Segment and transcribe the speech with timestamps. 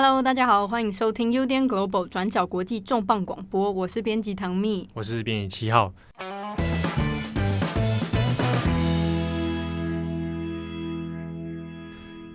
[0.00, 5.92] Hello，大家好，欢迎收听 UDN Global 转角国际重磅广播，我是编辑唐蜜，我是编辑七号。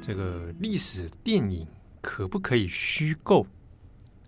[0.02, 1.66] 这个历史电影
[2.02, 3.48] 可不可以虚构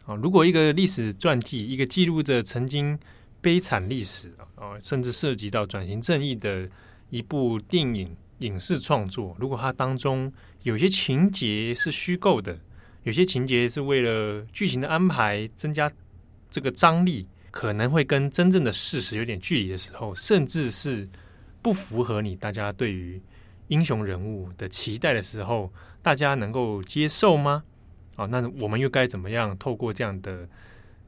[0.06, 0.16] 啊？
[0.16, 2.98] 如果一个历史传记，一个记录着曾经
[3.42, 6.70] 悲惨历史啊，甚至涉及到转型正义的
[7.10, 10.32] 一部电影影视创作，如果它当中
[10.64, 12.58] 有些情节是虚构的，
[13.06, 15.92] 有些情节是为了剧情的安排增加
[16.52, 21.10] 这个张力，可能会跟真正的事实有点距离的时候，甚至是
[21.62, 23.20] 不符合你大家对于。
[23.70, 27.64] 英雄人物的期待的时候，大家能够接受吗？
[28.16, 30.48] 啊，那我们又该怎么样透过这样的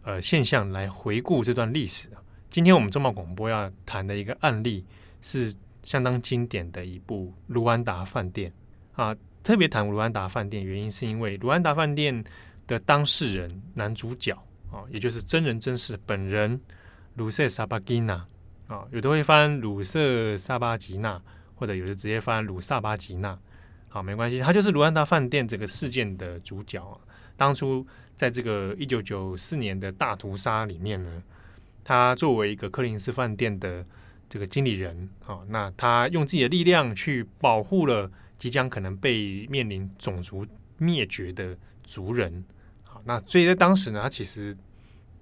[0.01, 2.17] 呃现象来回顾这段历史啊？
[2.49, 4.83] 今天我们重磅广播要谈的一个案例
[5.21, 8.51] 是相当经典的一部卢安达饭店
[8.93, 9.15] 啊。
[9.47, 12.21] 特别谈卢安达饭店，原因是因为卢安达饭店
[12.67, 14.33] 的当事人男主角
[14.69, 16.59] 啊，也就是真人真事本人
[17.15, 18.13] 卢瑟萨巴吉纳
[18.67, 21.21] 啊，有的会翻卢瑟萨巴吉纳。
[21.59, 23.35] 或者有的直接翻鲁萨巴吉纳，
[23.89, 27.01] 好，没关系，他就是卢安达饭店这个事件的主角。
[27.35, 27.83] 当初
[28.15, 31.23] 在这个一九九四年的大屠杀里面呢，
[31.83, 33.83] 他作为一个柯林斯饭店的
[34.29, 38.07] 这个经理人，好，那他用自己的力量去保护了
[38.37, 40.45] 即将可能被面临种族
[40.77, 42.43] 灭绝的族人，
[42.83, 44.55] 好，那所以在当时呢，他其实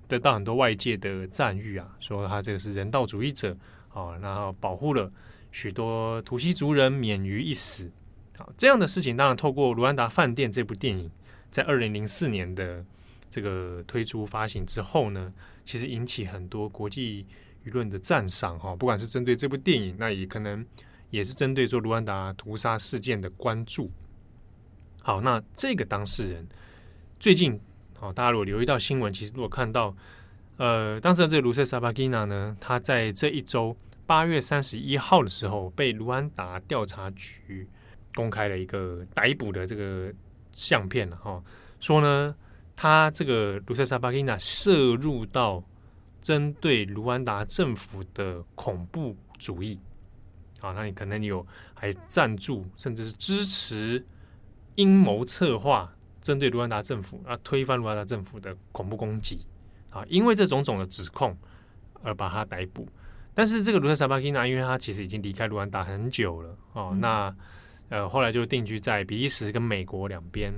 [0.07, 3.55] 得到很多外界的赞誉啊，说他这个是人道主义者，
[3.87, 5.11] 好，然后保护了。
[5.51, 7.89] 许多图西族人免于一死，
[8.37, 11.09] 好，这样的事情当然透过卢安达饭店这部电影，
[11.49, 12.83] 在二零零四年的
[13.29, 17.25] 这个推出发行之后呢，其实引起很多国际
[17.65, 20.65] 舆论的赞赏哈，不管是针对这部电影，那也可能
[21.09, 23.91] 也是针对说卢安达屠杀事件的关注。
[25.01, 26.47] 好，那这个当事人
[27.19, 27.59] 最近，
[27.99, 29.95] 好，大家如果留意到新闻，其实如果看到，
[30.57, 33.75] 呃，当时的这个卢瑟萨巴基纳呢，他在这一周。
[34.07, 37.67] 八月三十一号的时候，被卢安达调查局
[38.13, 40.13] 公开了一个逮捕的这个
[40.53, 41.43] 相片了哈，
[41.79, 42.35] 说呢，
[42.75, 45.63] 他这个卢瑟萨巴基纳涉入到
[46.21, 49.79] 针对卢安达政府的恐怖主义，
[50.59, 54.03] 啊，那你可能有还赞助甚至是支持
[54.75, 59.39] 阴谋策划针对卢安达政府啊，推翻卢安达政府的恐怖攻击
[59.89, 61.37] 啊，因为这种种的指控
[62.03, 62.87] 而把他逮捕。
[63.33, 67.35] 但是这个卢塞萨巴基纳，因为他其实已经离开卢安达很久了哦，嗯、那
[67.89, 70.53] 呃后来就定居在比利时跟美国两边。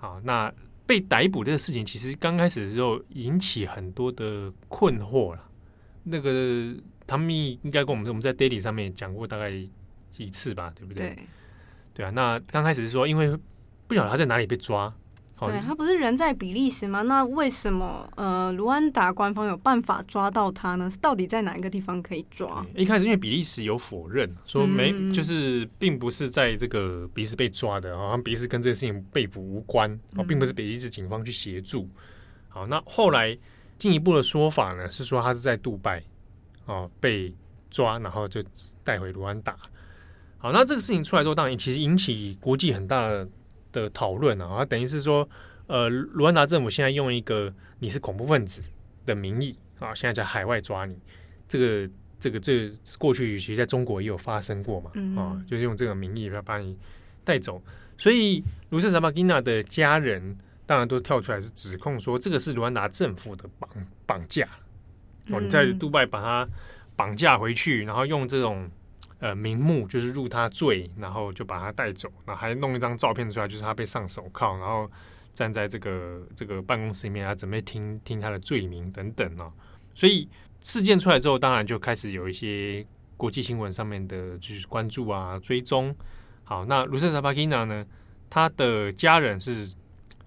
[0.00, 0.52] 啊，那
[0.86, 5.44] 被逮捕这个事情，其实刚开始的时候引起很多的困惑了。
[6.04, 6.72] 那个
[7.08, 9.50] 唐蜜应该跟我们我们在 Daily 上面讲过大概
[10.18, 11.14] 一次吧，对不对？
[11.14, 11.18] 对，
[11.94, 12.10] 对啊。
[12.10, 13.36] 那刚开始是说，因为
[13.88, 14.94] 不晓得他在哪里被抓。
[15.40, 17.02] 对，他不是人在比利时吗？
[17.02, 20.90] 那为什么呃卢安达官方有办法抓到他呢？
[20.90, 22.66] 是到底在哪一个地方可以抓？
[22.74, 31.88] 一开始因为比利时有否认，说没，嗯、就是并不是在这个比利时被抓的，好像比利时跟这个事情被捕无关，哦，并不是比利时警方去协助。
[32.48, 33.38] 好，那后来
[33.76, 36.02] 进一步的说法呢，是说他是在杜拜
[36.68, 37.34] 哦被
[37.68, 38.40] 抓，然后就
[38.84, 39.56] 带回卢安达。
[40.38, 43.28] 好，那这个事情出来之后，当然其实引起国际很大的。
[43.70, 45.28] 的讨论啊，等于是说，
[45.66, 48.62] 呃，卢安达政府现在用一个你是恐怖分子
[49.04, 50.98] 的名义啊，现在在海外抓你，
[51.46, 56.78] 这个这个这个、过去其实在中国也有发生过嘛，嗯、啊，就是用这个名义要把你
[57.22, 57.62] 带走，
[57.98, 63.68] 所以卢瑟萨巴基纳的家人当然都跳出来是指控说，这个是卢安达政府的绑
[64.06, 64.48] 绑架，
[65.30, 66.48] 哦，你在杜拜把他
[66.96, 68.70] 绑架回去，然后用这种。
[69.20, 74.88] 呃，名目就是入他罪，然后就把他带走，然后还弄一张照片出来，就是他被上手铐，然后
[75.34, 79.52] 站在这个这个办公室里面，他准备听听他的罪名等等哦。
[79.92, 80.28] 所以
[80.60, 82.86] 事件出来之后，当然就开始有一些
[83.16, 85.92] 国际新闻上面的就是关注啊、追踪。
[86.44, 87.84] 好，那卢瑟萨巴基娜呢，
[88.30, 89.74] 他的家人是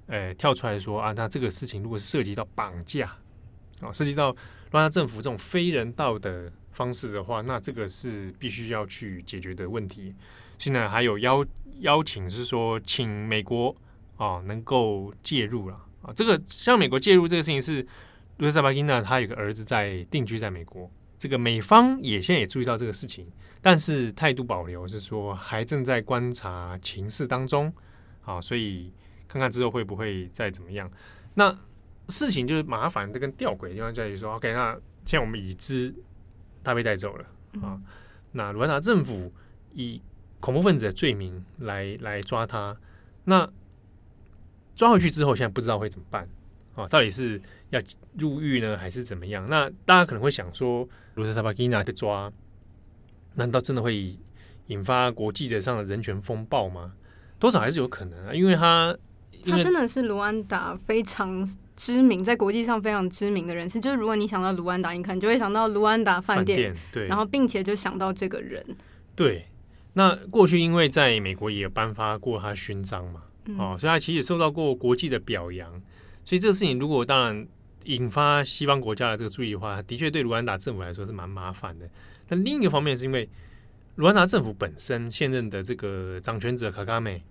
[0.07, 3.09] 呃跳出来说啊，那这个事情如果是涉及到绑架
[3.79, 4.35] 哦，涉及到
[4.72, 6.52] 让他政府这种非人道的。
[6.73, 10.16] 方式的话，那这个是必须要去解决的问题。
[10.58, 11.46] 现在还有邀
[11.82, 13.76] 邀请是说，请美国
[14.16, 16.14] 啊能够介入了啊。
[16.16, 17.85] 这个像美国介入这个事情是，
[18.38, 23.28] 卢瑟萨巴基纳他有个儿子在定居在美国，这个美方也现在也注意到这个事情，
[23.62, 27.72] 但是态度保留是说还正在观察情势当中
[28.23, 28.94] 啊，所以
[29.28, 30.90] 看看之后会不会再怎么样。
[31.34, 31.56] 那
[32.11, 34.73] 事情就是麻烦，这跟吊诡的地方在于说，OK，那
[35.05, 35.96] 现在我们已知。
[36.63, 37.25] 他被带走了
[37.59, 37.81] 啊！
[38.34, 39.34] 那卢安达政府
[39.73, 39.99] 以
[40.40, 42.78] 恐怖分子的罪名来来抓他，
[43.23, 43.52] 那
[44.75, 46.29] 抓回去之后，现在不知道会怎么办
[46.75, 46.87] 啊？
[46.87, 47.41] 到底是
[47.72, 47.81] 要
[48.19, 49.49] 入狱呢，还是怎么样？
[49.49, 52.31] 那大家可能会想说，卢塞萨巴基纳被抓，
[53.34, 54.16] 难道真的会
[54.67, 56.93] 引发国际的上的人权风暴吗？
[57.40, 58.96] 多少还是有可能啊，因为他。
[59.47, 61.43] 他真的是卢安达非常
[61.81, 63.79] 知名，在国际上非常知名的人士。
[63.79, 68.63] 就是如果你想到卢安达，你可能就会想到卢安达饭店，对，然后并且就想到这个人。
[69.16, 69.47] 对，
[69.93, 75.72] 那过去因为在美国也有颁发过他勋章嘛，嗯、哦，所以他其实也受到过国际的表扬。
[76.23, 77.47] 所以这个事情如果当然
[77.85, 81.89] 引发西方国家的这个注意的话，的确对卢安达政府来说是蛮麻烦的。
[82.27, 83.27] 但另一个方面是因为
[83.95, 87.23] 卢安达政府本身现任的这个掌权者卡加梅。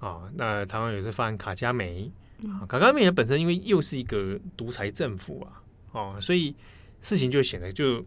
[0.00, 2.10] 啊、哦，那台湾有时犯卡加梅，
[2.46, 5.62] 啊，卡加梅本身因为又是一个独裁政府啊，
[5.92, 6.54] 哦，所以
[7.02, 8.04] 事情就显得就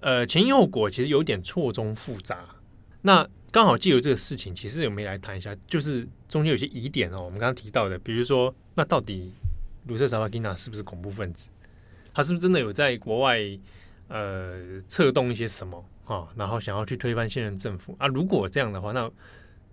[0.00, 2.44] 呃前因后果其实有点错综复杂。
[3.02, 9.32] 那刚好借由这个事情，其实我们也来谈一下，就是中间有些疑点哦，我们刚刚提到的，比如说，那到底
[9.86, 11.48] 卢瑟萨巴基纳是不是恐怖分子？
[12.12, 13.38] 他是不是真的有在国外
[14.08, 16.28] 呃策动一些什么啊、哦？
[16.34, 18.06] 然后想要去推翻现任政府啊？
[18.08, 19.10] 如果这样的话，那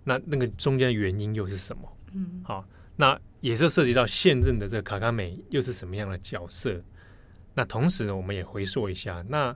[0.04, 1.98] 那那个中间的原因又是什么？
[2.14, 2.66] 嗯，好，
[2.96, 6.82] 那也是涉及到现任的这个卡卡美又是什么样的角色？
[7.54, 9.54] 那同时呢，我们也回溯一下，那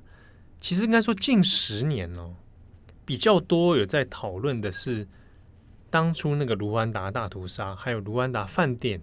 [0.59, 2.35] 其实应该说近十年哦，
[3.05, 5.07] 比较多有在讨论的是
[5.89, 9.01] 当初那个卢安达大屠杀，还有卢安达饭店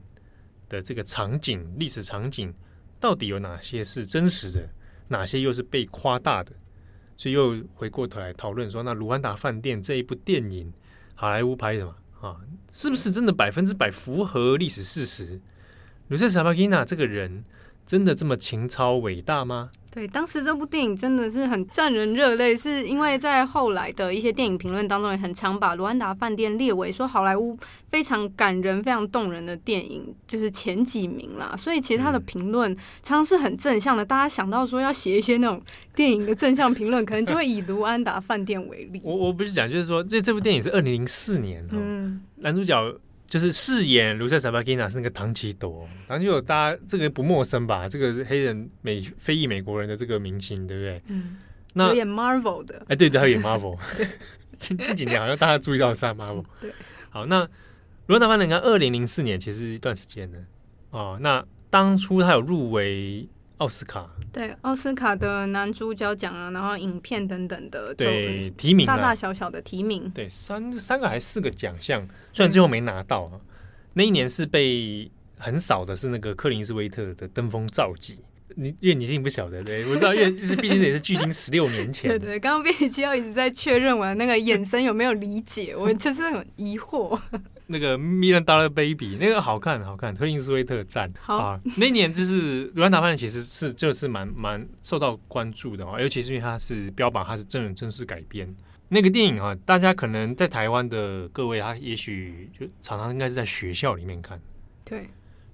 [0.69, 2.53] 的这个场景、历史场景，
[3.01, 4.69] 到底有哪些是真实的，
[5.09, 6.53] 哪些又是被夸大的？
[7.17, 10.71] 所以又回过头来讨论说，那卢安达饭店这一部电影。
[11.15, 12.41] 好莱坞拍的嘛，啊，
[12.71, 15.41] 是不是真的百分之百符合历史事实？
[16.09, 17.45] 卢塞萨巴吉纳这个人
[17.87, 19.71] 真的这么情操伟大吗？
[19.95, 27.57] 对，当时这部电影真的是很赚人热泪，是因为在后来的一些电影评论当中，也很常把卢安达饭店列为说好莱坞
[27.87, 31.55] 非常感人、非常动人的电影，就是前几名啦。
[31.57, 32.75] 所以其实他的评论
[33.05, 34.05] 常常是很正向的。
[34.05, 35.63] 大家想到说要写一些那种
[35.95, 39.01] 电影的正向评论，可能就会以卢安达饭店为例。
[39.07, 42.99] 我我不是讲，就是说这这部电影是二零零四年，嗯，男主角。
[43.35, 47.89] 就是饰演卢塞萨巴基纳是那个唐奇朵，唐奇朵大家这个不陌生吧？
[47.89, 51.03] 这个黑人美非裔美国人的这个明星，对不对？
[51.09, 51.39] 嗯。
[51.73, 53.77] 那有演 Marvel 的，哎，对对，他演 Marvel。
[54.57, 56.45] 近近几年好像大家注意到是 Marvel。
[56.63, 56.73] 对。
[57.11, 57.41] 好，那
[58.07, 60.39] 卢安达饭店，你看二零零四年其实一段时间呢。
[60.91, 63.29] 哦，那当初他有入围。
[63.59, 73.31] 奥斯卡对奥斯卡的男主角奖啊，然后影片等等的对提名，大大小小的提名，对三三个还是四个奖项，虽然最后没拿到啊。
[73.35, 73.41] 嗯、
[73.93, 78.15] 那一年是被很少的是那个克林斯威特的《登峰造极》，
[78.57, 82.11] 你因为你一定不晓得对，我知道，因为是毕竟也是距今十六年前。
[82.11, 87.17] 对对，刚刚编辑七号一直在确认我的那个眼神有没有理解，我就是很疑惑。
[87.67, 91.13] 那个《Million Dollar Baby》那个好看，好看，特林斯威特赞。
[91.21, 98.55] 好啊，那年就是卢安达其实是就是蛮蛮受到关注的哦，尤其是因为它是标榜它是真人真事改编。
[98.89, 104.39] 那个电影啊，大家可能在台湾的各位，他也许就常常应该是在学校里面看。
[104.85, 105.09] 对，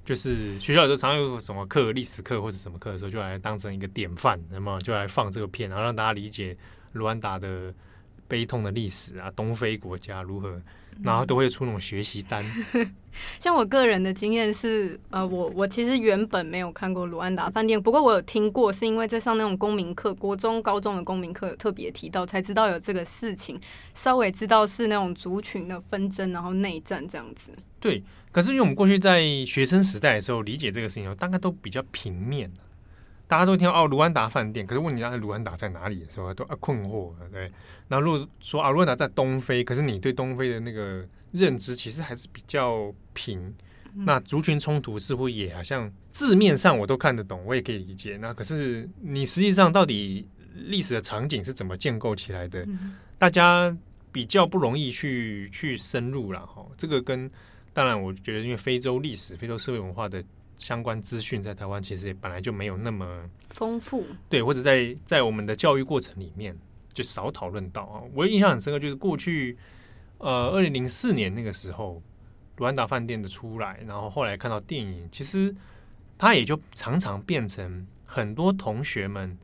[0.05, 6.57] 就是学校有时候常常有什么课，历史课或者什么课的时候，就来当成一个典范，那么就来放这个片，然后让大家理解
[6.93, 7.73] 卢安达的
[8.27, 10.61] 悲痛的历史啊，东非国家如何。
[11.03, 12.45] 然后都会出那种学习单。
[13.41, 23.61] 像我个人的经验是，呃，我我其实原本没有看过卢安达饭店，不过我有听过，是因为在上那种公民课，国中、高中的公民课有特别提到，才知道有这个事情，
[23.95, 27.51] 稍微知道是那种族群的纷争，然后内战这样子。
[27.81, 32.51] 对，可是因为我们过去在学生时代的时候理解这个事情，大概都比较平面。
[33.31, 37.49] 大家都听到哦，卢安达饭店，可是问你那卢安达在哪里的时候，都啊困惑，对。
[37.87, 43.55] 那如果说啊，卢安达在东非，可是你对东非的那个认知其实还是比较平。
[43.95, 48.17] 那族群冲突似乎也好像字面上我都看得懂，我也可以理解。
[48.17, 52.67] 那可是你实际上到底历史的场景是怎么建构起来的？
[53.17, 53.73] 大家
[54.11, 56.67] 比较不容易去去深入了哈。
[56.77, 57.31] 这个跟
[57.73, 60.21] 当然，我觉得因为非洲历史、非洲社会文化的。
[60.61, 66.55] 相关资讯在台湾其实也本来就没有那么丰富，对，或者在在我们的教育过程里面
[66.93, 68.03] 就少讨论到啊。
[68.13, 69.57] 我印象很深刻，就是过去
[70.19, 72.03] 呃二零零四年那个时候，
[72.59, 75.55] 卢安达饭店的出来，然后后来看到电影，其实
[76.19, 79.39] 它也就常常变成很多同学们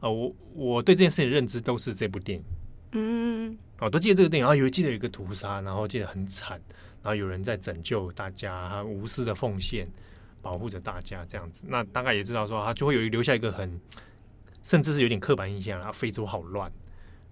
[0.00, 2.44] 呃，我我对这件事情的认知都是这部电影，
[2.90, 6.60] 嗯，哦，都记得这个电影啊，有记得有一个屠杀，然后记得很惨，
[7.04, 9.86] 然后有人在拯救大家，他无私的奉献。
[10.46, 13.80] 保护着大家这样子，那大概也知道说，他就会有留下一个很，
[14.62, 16.70] 甚至是有点刻板印象啊，非洲好乱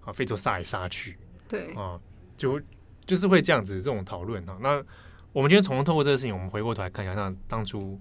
[0.05, 1.17] 啊，非洲杀来杀去，
[1.49, 1.97] 对啊，
[2.37, 2.61] 就
[3.07, 4.59] 就是会这样子这种讨论啊。
[4.61, 4.85] 那
[5.33, 8.01] 我们今天从头透过这个事情，我们回过头来看一下，那当初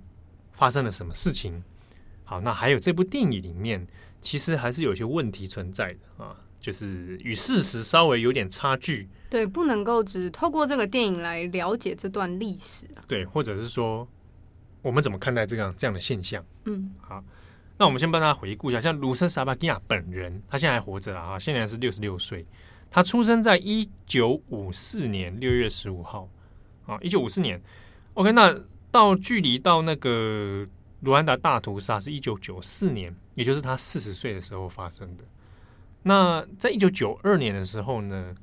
[0.53, 1.63] 发生了什么事情？
[2.23, 3.85] 好，那还有这部电影里面，
[4.19, 9.07] 其实还是有些问题存在的啊，就是与事实稍微有点差距。
[9.29, 13.05] 对，不能够只透过这个电影来了解这段历史啊。
[13.07, 14.07] 对，或者是说，
[14.83, 16.45] 我们怎么看待这样这样的现象？
[16.65, 17.23] 嗯，好，
[17.79, 22.45] 那我们先帮大家回顾一下，像卢森萨巴基亚本人，他现在还活着了啊，现在是六十六岁，
[22.91, 26.29] 他出生在一九五四年六月十五号。
[26.85, 27.61] 啊，一九五四年
[28.13, 28.53] ，OK，那
[28.91, 30.67] 到距离到那个
[30.99, 35.23] 卢安达大屠杀是一九九四年，也就是他四十岁的时候发生的。
[36.01, 38.35] 那在一九九二年的时候呢，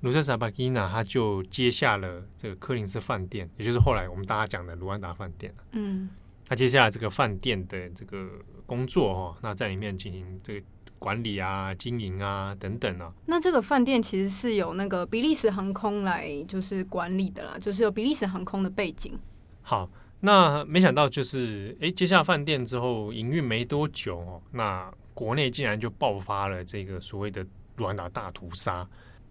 [0.00, 5.54] 卢塞萨巴基纳他就接下了这个柯林斯饭店，也就是后来我们大家讲的卢安达饭店。
[5.72, 6.08] 嗯，
[6.46, 8.28] 他接下了这个饭店的这个
[8.66, 10.66] 工作哦，那在里面进行这个。
[11.00, 13.14] 管理啊，经营啊，等等啊。
[13.26, 19.16] 那这个饭店其实是由那个比利时航空来就是管理的啦，就是有比利时航空的背景。
[19.62, 19.88] 好，
[20.18, 28.84] 那没想到就是，哎，接下饭店之后营运没多久哦，那国内竟然就爆发了这个所谓的卢安达大屠杀。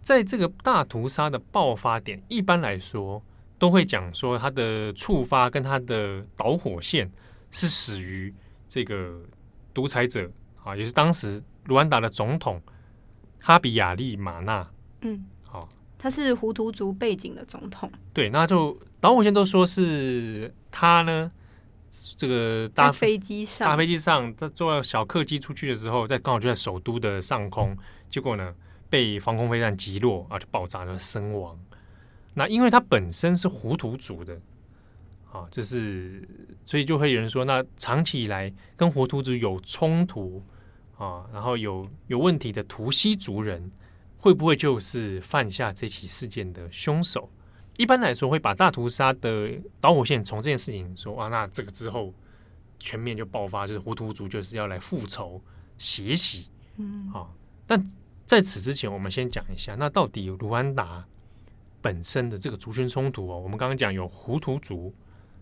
[0.08, 3.22] 在这个大屠杀的爆发点，一般来说
[3.60, 7.12] 都会讲说它的触发跟它的导火线
[7.52, 8.34] 是始于
[8.70, 9.20] 这个
[9.74, 10.32] 独裁者
[10.64, 11.44] 啊，也是当时。
[11.66, 12.62] 卢安达的总统
[13.42, 14.66] 哈比亚利马纳，
[15.02, 17.92] 嗯，好、哦，他是胡图族背景的总统。
[18.14, 21.30] 对，那就导火线都说是他呢，
[22.16, 27.76] 这个搭飞机上，搭飞机上，他坐小客机出去的时候，在刚好就在首都的上空，
[28.10, 28.56] 结果呢
[28.90, 31.60] 被防空飞弹击落啊，就爆炸了身亡。
[32.34, 34.40] 那因为他本身是胡图族的，
[35.32, 36.28] 啊，就是
[36.66, 40.44] 所以就会有人说，那长期以来跟胡图族有冲突。
[40.98, 43.72] 啊，然后有有问题的图西族人
[44.18, 47.30] 会不会就是犯下这起事件的凶手？
[47.78, 52.12] 一般来说，会把大屠杀的导火线从这件事情说啊，那这个之后
[52.80, 55.40] 全面就爆发，就是胡图族就是要来复仇
[55.78, 56.48] 血洗。
[56.78, 57.30] 嗯，啊，
[57.68, 57.80] 但
[58.28, 61.04] 在此之前，我们先讲一下，那到底卢安达
[61.82, 64.94] 本身的这个族群冲突哦，我们刚刚讲有胡图族，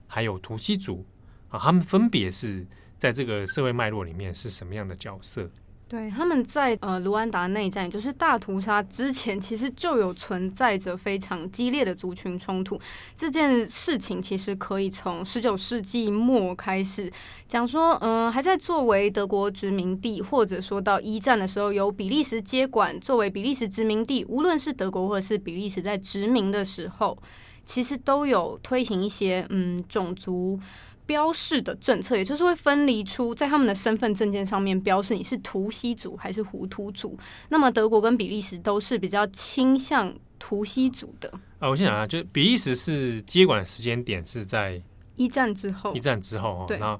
[0.07, 1.03] 还有图西族
[1.49, 2.65] 啊，他们分别是。
[2.97, 5.49] 在这个社会脉络里面是什么样的角色？
[5.87, 12.77] 对，他们在呃卢安达内战，就是大屠杀之前，其实就有存在着非常激烈的族群冲突。
[13.15, 17.09] 这件事情其实可以从十九世纪末开始
[17.47, 27.15] 讲说，呃，还在作为德国殖民地，或者说到一战的时候由比利时接管，作为比利时殖民地，无论是德国或者是比利时在殖民的时候，
[27.63, 30.59] 其实都有推行一些嗯种族。
[31.05, 37.17] 标示的政策，也就是会分离出在他们的身份证件上面标示你是图西族还是胡图族。
[37.49, 41.31] 那么德国跟比利时都是比较倾向图西族的。
[41.59, 44.81] 啊，我先讲啊，就比利时是接管的时间点是在
[45.15, 46.65] 一战之后，一战之后哦。
[46.67, 46.77] 对。
[46.79, 46.99] 那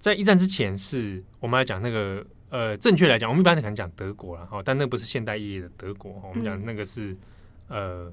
[0.00, 6.20] 在一战之前是我们来讲那个呃，正确来讲，我们一般可能讲德国了哦，但那个不是现代意义的德国。
[6.28, 7.12] 我们讲那个是、
[7.68, 8.12] 嗯、呃，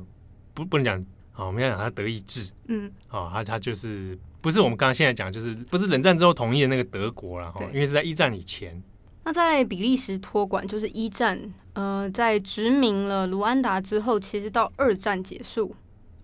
[0.53, 0.99] 不不能讲
[1.33, 2.51] 啊，我们要讲它德意志。
[2.67, 2.91] 嗯。
[3.07, 4.15] 啊，它它就是。
[4.47, 8.81] 不是我们刚刚现在讲，就是不是冷战之后统一的那个德国了哈，因为是在一战以前。
[9.25, 11.37] 那在比利时托管，就是一战，
[11.73, 15.75] 呃，在殖民了卢安达之后，其实到二战结束。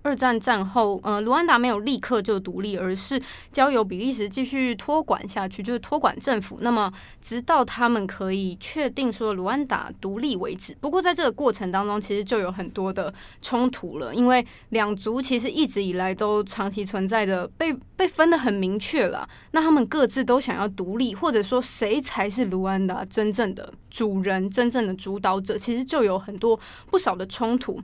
[0.04, 3.20] 二战战后，呃，卢安达没有立刻就独立，而是
[3.54, 6.58] 交由比利时继续托管下去，就是托管政府。
[6.62, 6.92] 那么，
[7.22, 10.76] 直到他们可以确定说卢安达独立为止。
[10.82, 19.28] 不过，在这个过程当中，其实就有很多的冲突了，因为两族其实一直以来都长期存在着被被分得很明确了。
[19.52, 26.60] 那他们各自都想要独立，或者说谁才是卢安达真正的主人、真正的主导者，其实就有很多
[26.92, 27.82] 不少的冲突。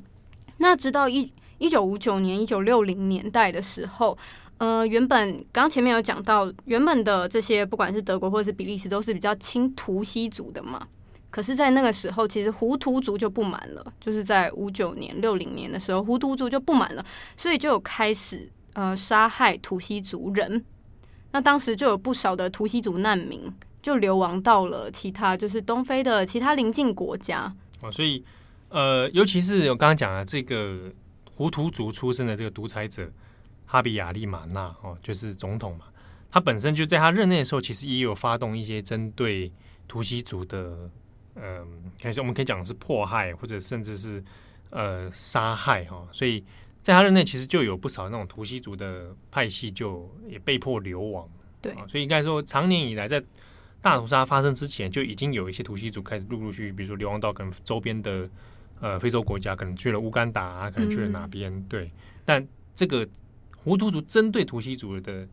[0.57, 1.31] 那直到一。
[1.59, 4.17] 一九五九年、一九六零年代的时候，
[4.57, 10.87] 呃，原本刚刚前面有讲到，原本的这些不管是德国或者是比利时，都是比较亲图西族的嘛。
[11.29, 17.05] 可是，在那个时候，其实胡图族就不满了，就是在五九年、六零年的时候，胡图族就不满了，
[17.37, 20.65] 所以就有开始呃杀害图西族人。
[21.31, 23.41] 那当时就有不少的图西族难民
[23.81, 27.53] 就流亡到了其他就是东非的其他邻近国家。
[27.81, 28.23] 哦，所以
[28.69, 30.91] 呃，尤其是我刚刚讲的这个。
[31.39, 33.09] 胡图族出身的这个独裁者
[33.65, 35.85] 哈比亚利马纳哦，就是总统嘛。
[36.29, 39.49] 他本身就在他任内的时候，其实也有发动一些针对
[39.87, 40.91] 图西族的，
[41.35, 44.21] 嗯，可以说我们可以讲的是迫害，或者甚至是
[44.71, 46.05] 呃杀害哈。
[46.11, 46.43] 所以
[46.81, 51.25] 在他任内，其实就有不少那种图西族的派系就也被迫流亡。
[51.61, 53.23] 对，所以应该说，长年以来在
[53.81, 58.29] 大屠杀发生之前，就已经有一些图西族开始陆陆续续，比如说流亡到跟周边的。
[58.81, 61.53] 呃，非洲国家可能去了乌干达啊，可能去了哪边？
[61.53, 61.91] 嗯、对，
[62.23, 62.45] 但
[62.75, 63.07] 这个
[63.57, 65.27] 胡图族针对图西族的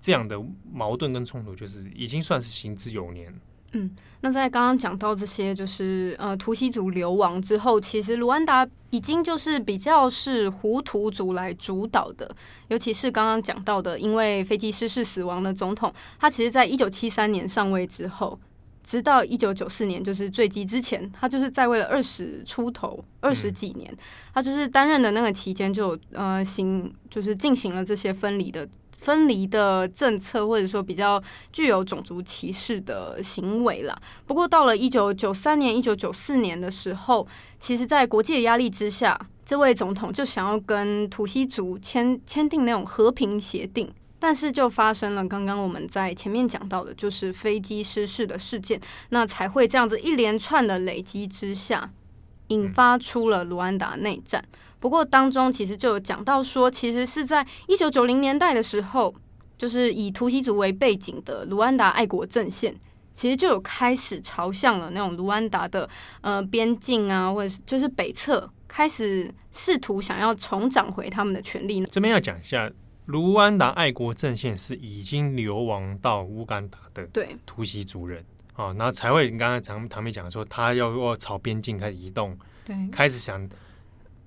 [0.00, 0.36] 这样的
[0.72, 3.32] 矛盾跟冲突，就是已经算是行之有年。
[3.72, 12.34] 嗯，那在刚刚讲到这些，就是呃，图西族流亡之后，其实卢安达已经就是比较是胡图族来主导的，
[12.68, 18.40] 尤其是刚刚讲到的，因为飞机失事死亡的总统，他其实在一九七三年上位之后，
[18.82, 23.96] 直到一九九四年就是坠机之前，他就是在位了二十出头二十几年，
[24.32, 28.68] 他就是担任的那个期间就呃行就是进行了这些分离的。
[29.00, 33.96] 分离的政策，或者说比较具有种族歧视的行为啦。
[34.26, 37.24] 不过到了一九九三年、一九九四年的时候，
[37.60, 51.90] 其实，在国际的压力之下，这位总统就想要跟土西族签签订那种和平协定，但是就发生了刚刚我们在前面讲到的，就是飞机失事的事件，那才会这样子一连串的累积之下，
[52.48, 54.44] 引发出了卢安达内战。
[54.80, 59.14] 不过当中其实就有讲到说，其实是在一九九零年代的时候，
[59.56, 62.74] 就是以图西族为背景的卢安达爱国阵线，
[63.12, 65.88] 其实就有开始朝向了那种卢安达的
[66.20, 71.88] 呃边境啊，或者是就是北侧开始试图想要重掌回他们的权利呢。
[71.90, 72.70] 这边要讲一下，
[73.08, 78.24] 卢安达爱国阵线是已经流亡到乌干达的对图西族人
[78.54, 83.48] 啊，那才会你刚才唐唐妹讲说，他要要朝边境开始移动，对，开始想。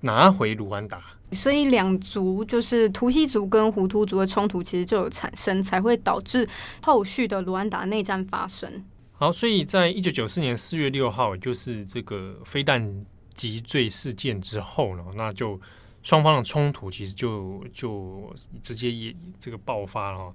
[0.04, 6.44] 拿回卢安达，所以两族就是图西族跟胡图族的冲突，其实就有产生，才会导致
[6.82, 8.84] 后续的卢安达内战发生。
[9.12, 15.56] 好，所以在一九九四年四月六号，就是这个飞弹击坠事件之后呢，那就
[16.02, 20.34] 双方的冲突其实就就直接也这个爆发了。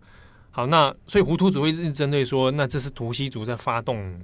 [0.51, 4.19] 好，那所以胡图族会是针对说，那这是图西族在发动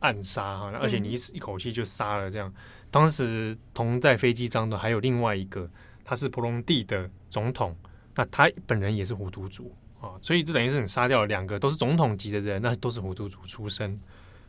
[0.00, 2.52] 暗杀哈，而且你一一口气就杀了这样。
[2.90, 5.68] 当时同在飞机上的还有另外一个，
[6.04, 7.74] 他是蒲隆地的总统，
[8.14, 13.98] 那他本人也是胡图族啊，所以就等于是你杀掉了两个都是总统级的人，那都是胡图族出身，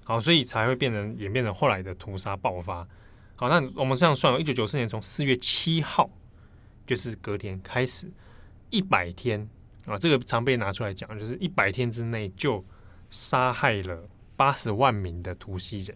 [0.04, 2.86] 好，所以才会变成演变成后来的屠杀爆发。
[3.36, 6.10] 好，那我们这样算，一九九四年从四月七号
[6.89, 8.12] 就是隔天开始
[8.71, 9.47] 一百天
[9.86, 12.65] 啊，这个常被拿出来讲，就是一百天之内就
[13.12, 15.95] 杀害了八十万名的图西人。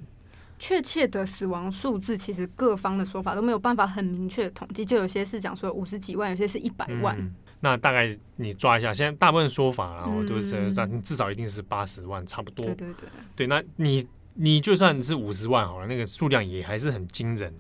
[0.59, 7.17] 确切的死亡数字，其实各方的说法都没有办法很明确的统计，就有些是讲说五十几万，有些是一百万。
[7.19, 7.33] 嗯。
[7.59, 12.63] 那大概你抓一下，现在大部分说法，然后就是至少一定是八十万，差不多。
[12.67, 13.09] 对对对。
[13.35, 17.51] 对，那你你就算是五十万好了，那个数量也还是很惊人。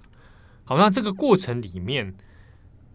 [0.65, 2.13] 好，那这个过程里面，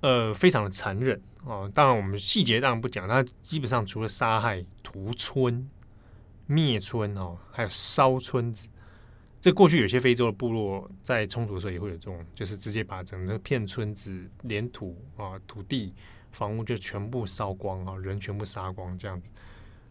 [0.00, 1.70] 呃，非常的残忍哦。
[1.74, 5.68] 当然，我们细节当然不讲，它基本上除了杀害、屠村、
[6.46, 8.68] 灭村哦，还有烧村子。
[9.40, 15.94] 这过去有些非洲的部落在冲突的时候也会有这种，就是直接把整个片村子连土啊、土地、
[16.32, 19.30] 房屋就全部烧光啊，人全部杀光这样子。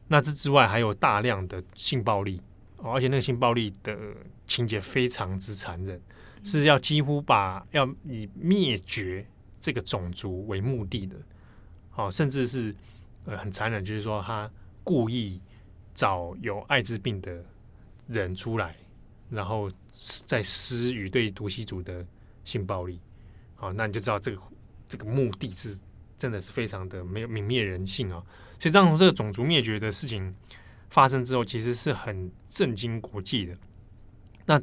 [0.07, 2.41] 那这之外还有大量的性暴力，
[2.77, 3.97] 而且那个性暴力的
[4.45, 6.01] 情节非常之残忍，
[6.43, 9.25] 是要几乎把要以灭绝
[9.67, 11.17] 这个种族为目的的，
[11.89, 12.73] 好，甚至是
[13.25, 14.49] 呃很残忍，就是说他
[14.81, 15.41] 故意
[15.93, 17.43] 找有艾滋病的
[18.07, 18.73] 人出来。
[19.29, 19.69] 然后
[20.25, 22.05] 在施予对图西族的
[22.45, 22.97] 性暴力，
[23.55, 24.41] 好，那你就知道这个
[24.87, 25.77] 这个目的是
[26.17, 28.23] 真的是非常的没有泯灭人性啊！
[28.57, 30.33] 所以，当这个种族灭绝的事情
[30.89, 33.57] 发生之后，其实是很震惊国际的。
[34.45, 34.61] 那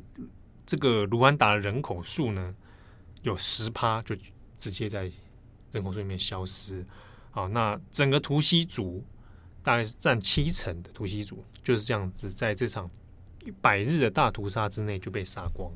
[0.65, 2.55] 这个卢安达的人口数呢，
[3.21, 4.17] 有十趴就
[4.71, 5.11] 直接在
[5.73, 6.85] 人口数里面消失。
[7.31, 9.05] 好，那整个图西族
[9.63, 12.91] 大概是占七成的图西族就是这样子在这场。
[13.61, 15.71] 百日的大屠杀之内就被杀光，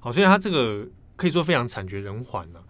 [0.00, 2.60] 好，所以他这个可以说非常惨绝人寰了。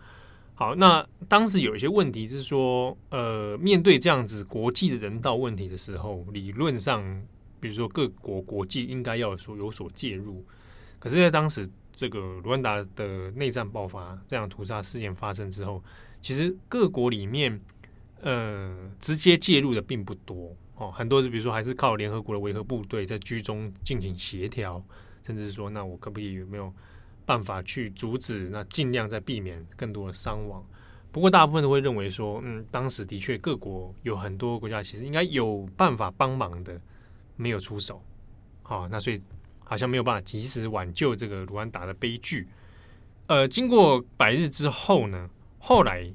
[0.55, 7.03] 好，那当时有一些问题是说，呃，面对这样子国际的人道问题的时候，理论上，
[7.59, 10.44] 比如说各国国际应该要有所有所介入。
[10.98, 15.83] 可是，在当时这个卢安达的内战爆发，这样屠杀事件发生之后，
[16.20, 17.61] 其实各国里面，
[18.20, 20.54] 呃，直接介入的并不多。
[20.76, 24.85] 哦，很多是比如说还是靠联合国的维和部队在居中进行协调，
[25.24, 26.72] 甚至说，那我可不可以有没有
[27.24, 28.48] 办法去阻止？
[28.50, 30.64] 那尽量在避免更多的伤亡。
[31.12, 36.80] 不过大部分都会认为说，嗯，当时的确各国有很多国家其实应该有办法帮忙的，
[37.37, 38.02] 没有出手。
[38.64, 39.22] 好，那所以
[39.64, 42.46] 好像没有办法及时挽救这个卢安达的悲剧。
[43.27, 46.09] 呃，经过百日之后呢，后来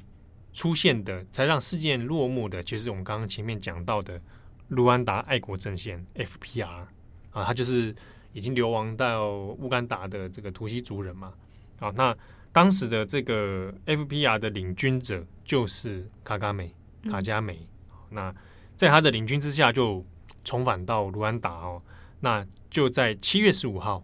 [0.53, 4.21] 出现的才让事件落幕的，就是我们刚刚前面讲到的。
[4.69, 6.85] 卢安达爱国阵线 （FPR）
[7.31, 7.95] 啊，他就是
[8.33, 11.33] 已经流亡到乌干达的这个图西族人嘛。
[11.79, 12.15] 啊，那
[12.51, 16.71] 当时的这个 FPR 的领军者就是卡加美、
[17.09, 17.67] 卡加美
[18.11, 18.31] 那
[18.75, 20.05] 在他的领军之下，就
[20.43, 21.81] 重返到卢安达哦。
[22.19, 24.03] 那就在七月十五号，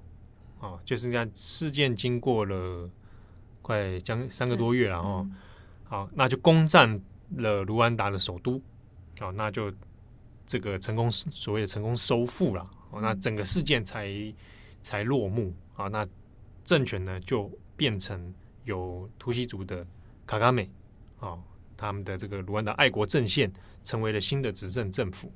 [0.59, 2.89] 啊，就是这样，事件经过了
[3.61, 5.29] 快将三个多月了哦。
[5.83, 6.99] 好，那就攻占
[7.35, 8.59] 了卢安达的首都，
[9.19, 9.71] 好，那就
[10.47, 14.09] 这个成功所谓的成功收复了，哦，那整个事件才
[14.81, 15.87] 才落幕啊。
[15.87, 16.07] 那
[16.63, 19.85] 政权呢就变成有突袭族的
[20.25, 20.67] 卡卡美，
[21.19, 21.37] 啊，
[21.77, 25.31] 他们的这个卢安达爱国阵线成为了新的执政政府。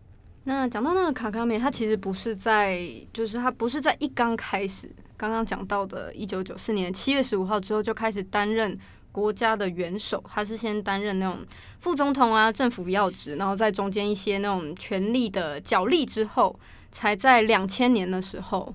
[0.50, 2.84] 那讲到那个卡卡梅，他其实不是在，
[3.14, 8.76] 就是他不是在一刚开始，刚刚讲到的一九九四年七月十五号之后就开始担任
[9.12, 11.46] 国家的元首，他是先担任那种
[11.80, 16.60] 副总统啊，政府要职，然后在中间一些那种权力的角力之后，
[16.92, 18.74] 才在两千年的时候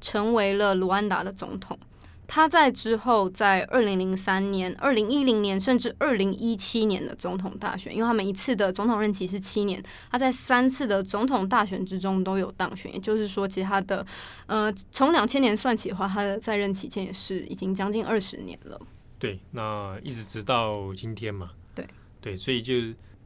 [0.00, 1.78] 成为了卢安达的总统。
[2.26, 12.92] 他在之后，在二零零三年、二零一零年，甚至二零一七年的总统大选，因为他每一次的总统任期是七年，他在三次的总统大选之中都有当选。
[12.92, 14.04] 也就是说，其实他的
[14.46, 18.80] 呃，从两千年算起的话，他的在任期间也是已经将近二十年了。
[19.18, 21.50] 对，那一直直到今天嘛。
[21.74, 21.86] 对
[22.20, 22.74] 对，所以就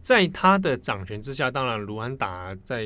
[0.03, 2.85] 在他的掌权之下，当然卢安达在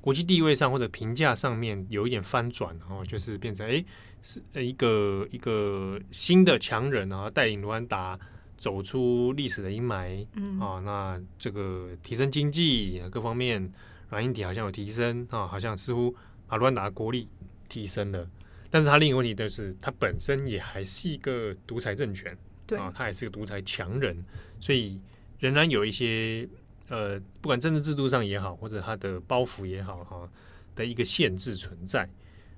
[0.00, 3.84] 国际地位上或者评价上面有一点翻转，然后就是变成哎。
[4.22, 8.18] 是一个一个新的强人啊，带领卢安达
[8.56, 13.70] 走出历史的阴霾，嗯啊，那这个提升经济各方面
[14.10, 16.14] 软硬体好像有提升啊，好像似乎
[16.46, 17.28] 把卢安达的国力
[17.68, 18.28] 提升了。
[18.70, 24.22] 但是他另一个问题就是，他本身也还是一个独裁政权，对啊，他还是个独裁强人，
[24.58, 25.00] 所以
[25.38, 26.46] 仍然有一些
[26.88, 30.28] 呃，不管政治制度上也好，或者他的包袱也好哈、啊、
[30.74, 32.08] 的一个限制存在。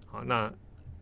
[0.06, 0.52] 好，那。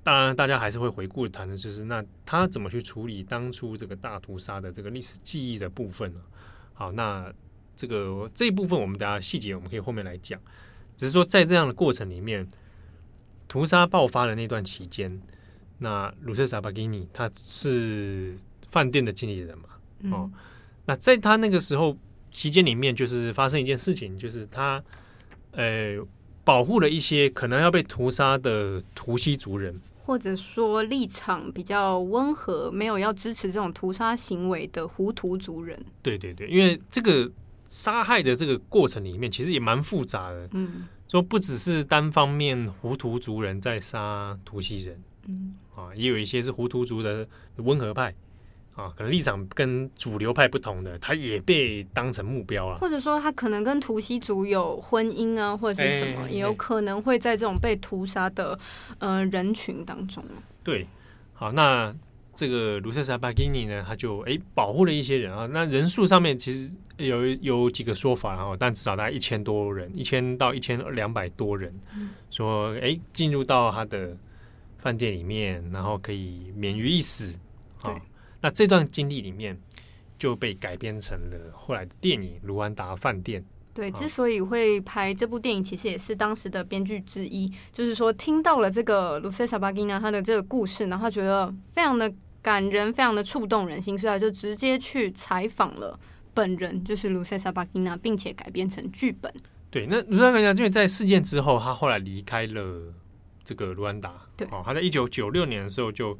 [0.08, 6.20] 当然，大家还是会回顾谈的，就是那他怎么去处理当初这个大屠杀的这个历史记忆的部分呢？
[6.72, 7.30] 好，那
[7.76, 10.40] 这个这一部分我们等下细节我们可以后面来讲。
[10.96, 12.48] 只是说，在这样的过程里面，
[13.48, 15.20] 屠杀爆发的那段期间，
[15.76, 18.34] 那鲁瑟萨巴基尼他是
[18.70, 19.68] 饭店的经理人嘛？
[20.10, 20.30] 哦，
[20.86, 21.94] 那在他那个时候
[22.30, 24.82] 期间里面，就是发生一件事情，就是他
[25.50, 25.98] 呃
[26.44, 29.78] 保护了一些可能要被屠杀的图西族人。
[30.08, 35.78] 或者说立场比较温和，没有要支持这种屠杀行为的胡图族人。
[36.00, 37.30] 对对对，因为这个
[37.66, 40.48] 杀害的这个过程里面，其实也蛮复杂的。
[40.52, 48.14] 嗯，说不只是单方面胡图族人在杀图西人，嗯啊，也有一些是胡图族的温和派。
[48.78, 52.76] 啊，可能立场跟主流派不同的，他也被当成目标了。
[52.76, 58.56] 或者说，他可能跟图西族有婚姻啊，或者是什么，也有可能会在这种被屠杀的
[59.00, 60.24] 呃人群当中。
[60.62, 60.86] 对，
[61.34, 61.92] 好，那
[62.36, 65.44] 这个卢瑟萨巴基尼呢，他就哎保护了一些人啊。
[65.46, 74.16] 那人数上面其实有有几个说法，然后但至少大概一千多人，一千到一千两百多人，嗯、说哎进入到他的
[74.78, 77.36] 饭店里面，然后可以免于一死。
[77.82, 77.92] 对。
[78.40, 79.60] 那这段经历里面
[80.18, 83.42] 就被改编成了后来的电影《卢安达饭店》。
[83.74, 95.96] 对，之所以会拍这部电影，其实也是当时的编剧之一，就是说听到了这个卢塞萨巴金娜他的这个故事，然后他觉得非常的感人，非常的触动人心，所以他就直接去采访了
[96.34, 99.32] 本人，就是卢塞萨巴金娜，并且改编成剧本。
[99.70, 102.92] 对，那卢塞萨巴金娜因为在事件之后，他后来离开了
[103.44, 104.12] 这个卢安达。
[104.36, 106.18] 对，哦，他在一九九六年的时候就。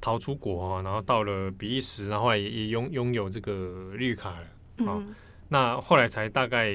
[0.00, 4.96] 逃出国啊，然后到了比利时，然后后来也也拥拥有这个绿卡了啊。
[4.98, 5.14] 嗯、
[5.48, 6.74] 那后来才大概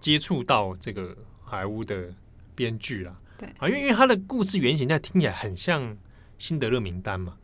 [0.00, 2.12] 接触到这个好莱坞的
[2.54, 3.16] 编剧啦。
[3.38, 5.96] 对啊，因为因为他的故事原型，那听起来很像
[6.38, 7.36] 辛德勒名单嘛。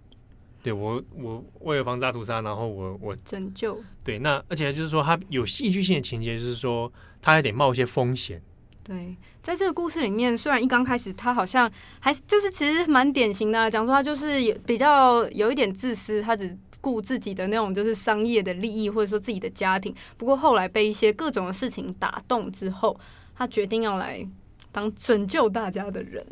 [0.63, 3.83] 对我，我为了防大屠杀，然后我我拯救。
[4.05, 8.41] 对，那而且就是说，他有戏剧性的情节，就是说他还得冒一些风险。
[8.85, 19.95] 对，在这个故事里面，虽然一刚开始他好像还是就是其实蛮典型的，啊，讲说他就是有比较有一点自私，他只顾自己的那种就是商业的利益，或者说自己的家庭。
[20.17, 22.99] 不过后来被一些各种的事情打动之后，
[23.37, 24.27] 他决定要来
[24.73, 26.27] 当拯救大家的人。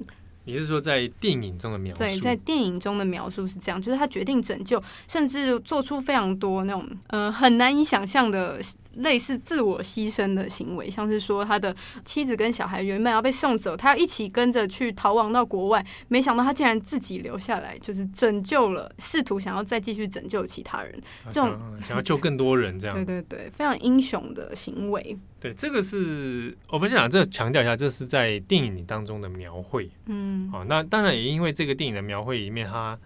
[0.51, 1.99] 你是说在电影中的描述？
[1.99, 8.61] 对，在电影中的描述是这样，就是他决定拯救，甚至做出非常多那种呃很难以想象的。
[8.95, 25.17] 类似自我牺牲的行为，像是说他的妻子跟小孩原本要被送走，他要一起跟着去逃亡到国外，没想到他竟然自己留下来，就是拯救了，试图想要再继续拯救其他人，这种想，想要救更多人，这样 对对对，非常英雄的行为。
[25.39, 29.89] 对，这个是我们想这强调一下，这是在电影里当中的描绘。
[30.07, 32.99] 嗯，好，那当然也因为这个电影的描绘里面，它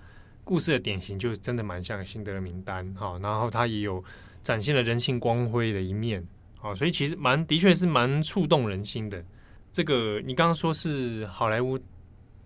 [0.44, 4.04] 故事的典型就真的蛮像辛德勒名单哈，然后它也有。
[4.44, 6.22] 展现了人性光辉的一面
[6.58, 9.24] 好，所以其实蛮的确是蛮触动人心的。
[9.72, 11.80] 这个你刚刚说是好莱坞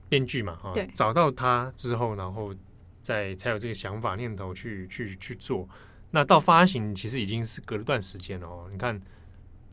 [0.09, 0.55] 编剧嘛？
[0.63, 2.55] 哈，对，找到他之后，然后
[3.03, 5.69] 再才有这个想法念头去去去做。
[6.09, 8.69] 那到发行其实已经是隔了段时间了哦。
[8.71, 9.03] 你看，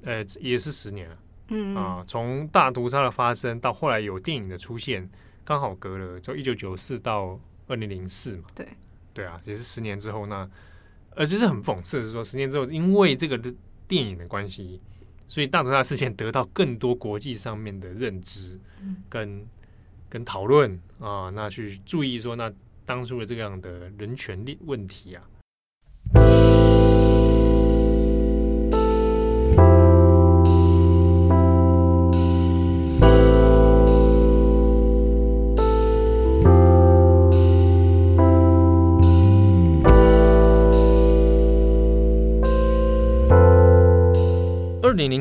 [0.03, 1.15] 呃，也是十年了。
[1.49, 5.09] 嗯啊，从大屠杀的发生到后来有电影的出现，
[5.43, 8.45] 刚好隔了就一九九四到二零零四嘛。
[8.55, 8.67] 对
[9.13, 10.25] 对啊，也是十年之后。
[10.25, 10.49] 那
[11.15, 13.37] 呃，就是很讽刺的是说，十年之后因为这个
[13.87, 14.81] 电影的关系，
[15.27, 18.59] 所以大屠杀事件得到更多国际上面的认知
[19.07, 19.47] 跟、嗯、
[20.09, 22.51] 跟讨论啊，那去注意说那
[22.85, 25.23] 当初的这样的人权问问题啊。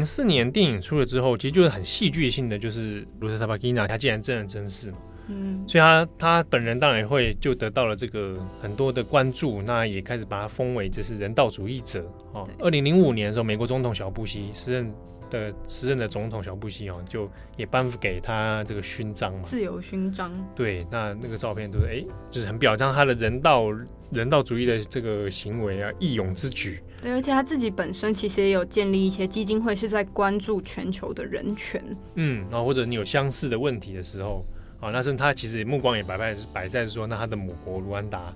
[0.05, 12.49] 四年电影出了之后，其实就是很戏剧性的，就是卢瑟萨巴基娜，她竟然真人真事嘛，嗯，所以他他本人当然也会就得到了这个很多的关注，那也开始把他封为就是人道主义者哦。
[12.59, 14.93] 二零零五年的时候，美国总统小布希时任
[15.31, 20.33] 的时任的总统小布希哦，就也颁布给他这个勋章嘛，自由勋章。
[20.55, 23.71] 对，那那个照片都是哎，就是很表彰他的人道
[24.11, 26.81] 人道主义的这个行为啊，义勇之举。
[27.03, 31.83] 对，而且他自己本身其实也有建立一些基金会，是在关注全球的人权。
[32.15, 34.45] 嗯，然后或者你有相似的问题的时候，
[34.81, 38.33] 啊，那是他其实目光也摆在摆在说，那他的母国卢安达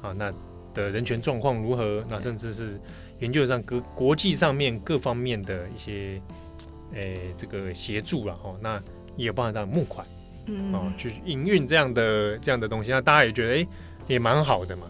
[0.00, 0.32] 啊，那
[0.74, 2.02] 的人权状况如何？
[2.08, 2.80] 那甚至是
[3.20, 6.20] 研究上各国际上面各方面的一些，
[6.94, 8.56] 诶，这个协助了哈。
[8.60, 8.82] 那
[9.16, 10.06] 也有包含他的募款，
[10.46, 13.68] 嗯，啊，去营运这样的这样的东西，那大家也觉得诶，
[14.06, 14.86] 也蛮好的嘛，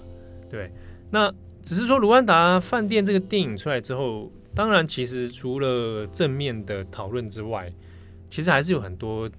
[0.51, 0.71] 对，
[1.11, 1.33] 那。
[1.65, 7.73] 只是说，卢安达饭店这个电影出来之后，当然，其实除了正面的讨论之外，
[8.29, 9.31] 其实还是有很多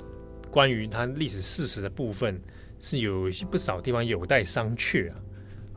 [0.53, 2.39] 关于它历史事实的部分，
[2.79, 5.15] 是有一些不少地方有待商榷啊。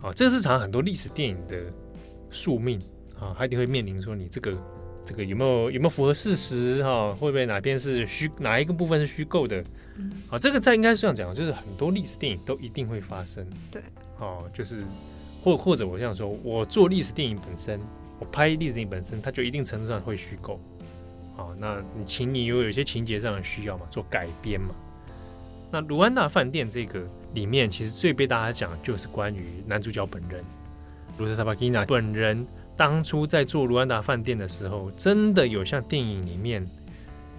[0.02, 1.58] 啊，这个是常很多历史电影的
[2.30, 2.78] 宿命
[3.18, 4.52] 啊，它一定会面临说，你这个
[5.04, 7.14] 这个有没有有没有符合事实哈？
[7.14, 9.64] 会不会哪边是虚，哪一个部分是虚构的？
[10.30, 13.46] 啊，这个在应该是这样讲，就是很多历史电影都一定会发生。
[13.70, 13.82] 对，
[14.18, 14.82] 哦，就是。
[15.42, 17.78] 或或者我这样说，我做历史电影本身，
[18.18, 20.60] 我拍历史电影本身，它就一定程度上会虚构。
[21.36, 24.70] 好，那你请你有有一些情节上的需要嘛，做改编嘛。
[25.70, 30.42] 那卢安达饭店这个里面，其实最被大家讲的就是关于男主角本人，
[31.18, 32.46] 卢斯萨巴基纳本人
[32.76, 36.64] 当初在做卢安达饭店的时候，真的有像电影里面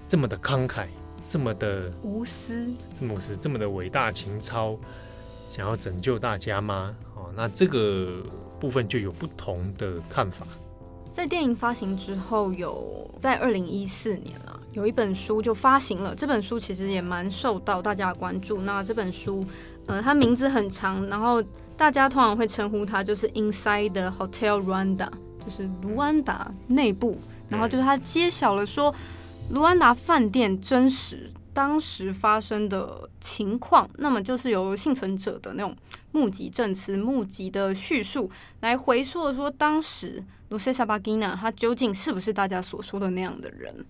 [0.07, 0.85] 这么的慷慨，
[1.27, 4.77] 这么的无私，这么无私，这么的伟大情操，
[5.47, 6.95] 想要拯救大家吗？
[7.15, 8.21] 哦那这个
[8.59, 10.45] 部分就有不同的看法。
[11.17, 16.13] 在电影发行之后，有在二零一四年啊，有一本书就发行了。
[16.13, 18.61] 这本书其实也蛮受到大家的关注。
[18.61, 19.43] 那这本书，
[19.87, 21.43] 呃，它名字很长，然后
[21.75, 25.09] 大家通常会称呼它就是 Inside the Hotel Rwanda，
[25.43, 27.17] 就是卢安达内部。
[27.49, 28.93] 然后就是它揭晓了说，
[29.49, 31.31] 卢安达饭店真实。
[31.57, 35.75] 当时发生的情况，那么就是由幸存者的那种
[36.11, 43.83] 目击证词、目击的叙述来回溯说，当时卢塞萨巴基纳他究竟是不是大家所说的那样的人？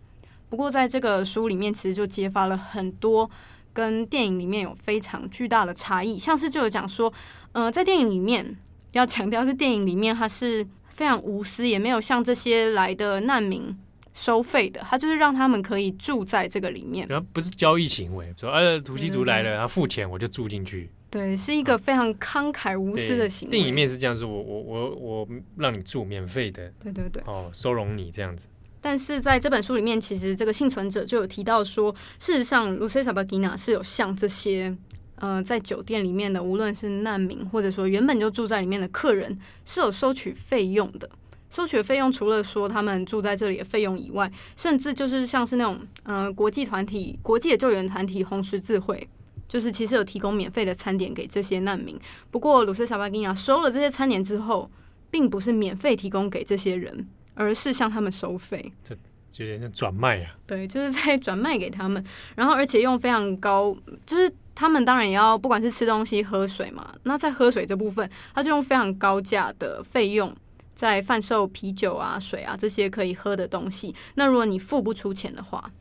[0.47, 3.29] 不过，在这个书里面，其实就揭发了很多
[3.73, 7.11] 跟电影里面有非常巨大的差异，像是就有讲说，
[7.51, 8.57] 呃，在电影里面
[8.93, 13.77] 要强调是电影里面他是非常无私，也没有像这些来的难民。
[14.17, 23.51] 收费的，他就是让他们可以住在这个里面，然后不是交易行为，说呃，土西族来了，他付钱我就住进去，对，是一个非常慷慨无私的行为。
[23.51, 25.27] 电影面是这样子，我我我我
[25.57, 28.47] 让你住免费的，对对对，哦，收容你这样子。
[28.81, 34.75] 但是在这本书里面，其实这个幸存者就有提到说，事实上，卢塞萨巴基纳是有向这些
[35.17, 41.07] 呃在酒店里面的，无论是难民或者说原本就住在里面的客人，是有收取费用的。
[41.49, 49.07] 收取费用，除了说他们住在这里的费用以外，甚至就是像是那种嗯、呃、国际团体、国际的救援团体红十字会，
[49.47, 51.97] 就是其实有提供免费的餐点给这些难民。
[52.29, 54.69] 不过鲁斯萨巴金亚收了这些餐点之后，
[55.09, 58.73] 并不是免费提供给这些人，而是向他们收费。
[58.83, 58.93] 这
[59.31, 60.35] 就有点像转卖啊？
[60.45, 62.03] 对，就是在转卖给他们，
[62.35, 66.93] 然后而且用非常高，就是他们当然也要不管是吃东西、喝水嘛。
[67.03, 70.35] 那在喝水这部分，他就用非常高价的费用。
[70.77, 73.95] 在贩售啤酒啊、水啊这些可以喝的东西。
[74.13, 75.71] 那如果你付不出钱的话，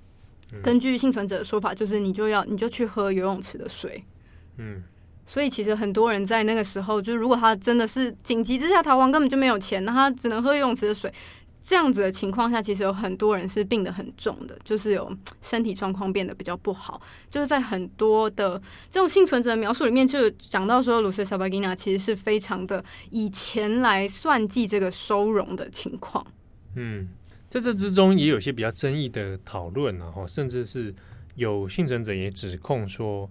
[0.52, 4.02] 嗯、根据幸存者的说法，就是你就要你就去喝游泳池的水。
[4.56, 4.82] 嗯，
[5.26, 11.12] 所以其实很多人在那个时候，就是如果他真的是紧急之下逃亡，根本就没有钱，那他只能喝游泳池的水。
[11.66, 17.02] 这样子的情况下，其实有很多人是病得很重的，就是有身体状况变得比较不好。
[17.28, 18.56] 就是在很多的
[18.88, 26.24] 这种幸存者的描述里面，就讲到说，卢塞萨巴吉娜其实是非常的以钱来算计这个收容的情况。
[26.76, 27.08] 嗯，
[27.50, 30.94] 在这之中也有些比较争议的讨论，然后甚至是
[31.34, 33.28] 有幸存者也指控说，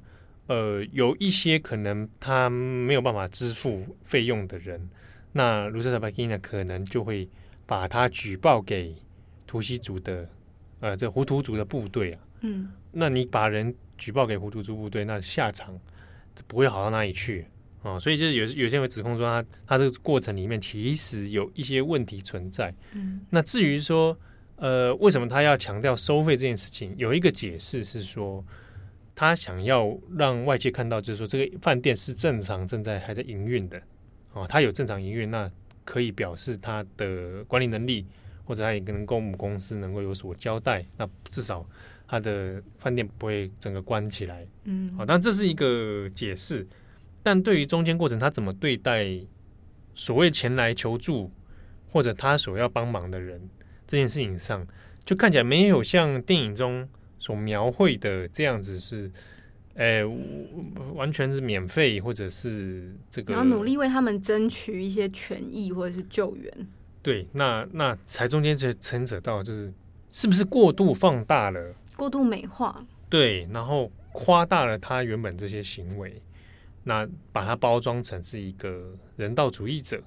[0.48, 4.90] 呃，有一些可能他没有办法支付费用的人。
[5.32, 7.30] 那卢塞萨巴基娜可能就会
[7.66, 8.96] 把他举报给
[9.48, 10.30] 图西族的，
[10.80, 12.22] 呃，这胡图族的部队啊。
[12.42, 15.80] 嗯，那你把人举报给胡图族部队，那下场
[16.48, 17.46] 不会好到哪里去
[17.82, 17.98] 啊。
[17.98, 22.74] 所以就是有有些人会指控说他他这个过程里面其实有一些问题存在。
[22.94, 24.18] 嗯，那至于说
[24.58, 28.46] 呃为什么他要强调收费这件事情，有一个解释是说
[29.16, 33.82] 他想要让外界看到，就是说这个饭店是正常正在还在营运的。
[34.34, 35.50] 哦，他有正常营运，那
[35.86, 38.06] 可以表示他的管理能力，
[38.44, 40.86] 或者他也能跟公母公司能够有所交代。
[40.98, 41.66] 那至少
[42.08, 44.46] 他的饭店不会整个关起来。
[44.66, 46.68] 嗯，好，但这是一个解释。
[47.24, 49.08] 但对于中间过程，他怎么对待
[49.94, 51.32] 所谓前来求助
[51.90, 53.50] 或者他所要帮忙的人
[53.88, 54.68] 这件事情上，
[55.06, 59.10] 就看起来没有像电影中所描绘的这样子是。
[59.76, 60.02] 哎，
[60.94, 66.68] 完全是免费，或者是这个，然后努力为他们争取一些权益或者是救援。
[67.02, 69.74] 对，那那才中间才牵扯到，就是
[70.10, 72.86] 是不是过度放大了，过度美化？
[73.10, 76.22] 对，然后夸大了他原本这些行为，
[76.84, 80.02] 那把它包装成是一个人道主义者，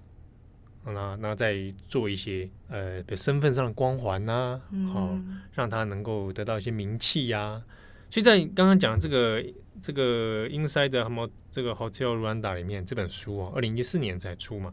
[0.87, 4.61] 那那再做一些呃，比如身份上的光环呐、啊，
[4.93, 7.63] 好、嗯，让他能够得到一些名气呀、啊。
[8.11, 9.45] 所以在刚刚讲这个
[9.83, 14.73] 这个 Inside the 这个 Hotel Rwanda 里面这本书哦，二零一四年才出嘛，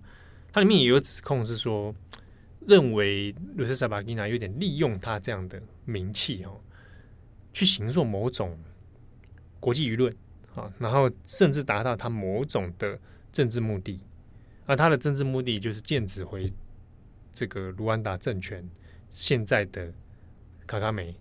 [0.53, 1.93] 它里面也有指控是说，
[2.65, 6.61] 认为卢塞萨巴基纳有点利用他这样的名气哦，
[7.51, 8.57] 去形塑某种
[9.59, 10.13] 国际舆论
[10.55, 12.97] 啊，然后甚至达到他某种的
[13.33, 13.99] 政治目的，
[14.65, 16.49] 而他的政治目的就是剑指回
[17.33, 18.65] 这个卢安达政权
[19.11, 19.91] 现在的
[20.65, 21.13] 卡卡梅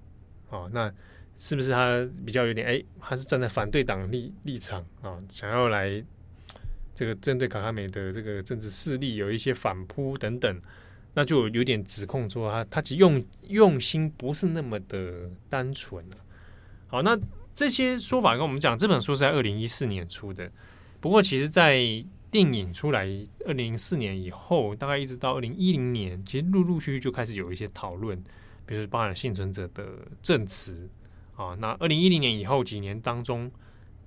[0.48, 0.94] 啊，那。
[1.36, 6.02] 是不是他比较有点哎，他是站在反对党立立场啊，想要来
[6.94, 10.60] 这个针对卡卡美的这个政治势力有一些反扑等等，
[11.14, 16.04] 那就有点指控说他他其用用心不是那么的单纯。
[16.86, 17.18] 好，那
[17.52, 20.48] 这些说法跟我们讲，这本书是在二零一四年出的，
[21.00, 21.82] 不过其实在
[22.30, 23.06] 电影出来
[23.44, 28.16] 二零零四年以后，大概一直到二零一零年，其实陆陆续续就开始有一些讨论，
[28.64, 29.84] 比如说包含幸存者的
[30.22, 30.88] 证词。
[31.36, 33.50] 啊，那二零一零年以后几年当中，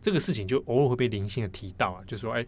[0.01, 2.45] 这个事情就偶尔会被零星的提到啊，就说哎，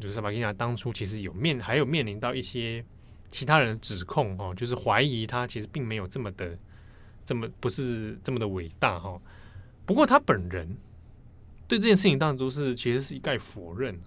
[0.00, 2.84] 就是巴金亚当初其实有面还有面临到一些
[3.30, 6.58] 其他人的指控哈，就是怀疑他其实并没有这么的
[7.24, 9.20] 这么不是这么的伟大哈。
[9.84, 10.76] 不过他本人
[11.68, 14.00] 对这件事情当中是其实是一概否认，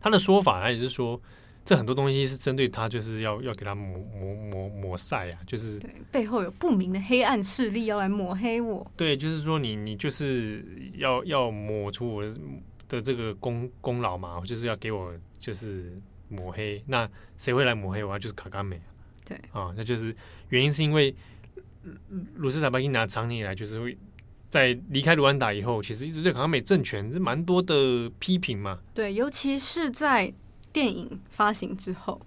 [0.00, 1.20] 他的说法他也是说。
[1.64, 8.84] 这很多东西是针对他，就是要要给他抹抹抹抹晒啊，就是对背后有不明的黑暗势力要来抹黑我。
[8.96, 10.64] 对，就是说你你就是
[10.96, 12.24] 要要抹除我
[12.88, 15.96] 的这个功功劳嘛，就是要给我就是
[16.28, 16.82] 抹黑。
[16.86, 18.18] 那谁会来抹黑我？
[18.18, 18.80] 就是卡卡美。
[19.24, 20.14] 对啊，那就是
[20.48, 21.14] 原因是因为
[22.34, 23.96] 卢斯塔巴金拿长年以来就是会
[24.48, 28.80] 在离开卢安达以后，其实一直对卡卡美政权是蛮多的批评嘛。
[28.92, 30.34] 对，尤其是在。
[30.72, 32.20] 电影发行之后，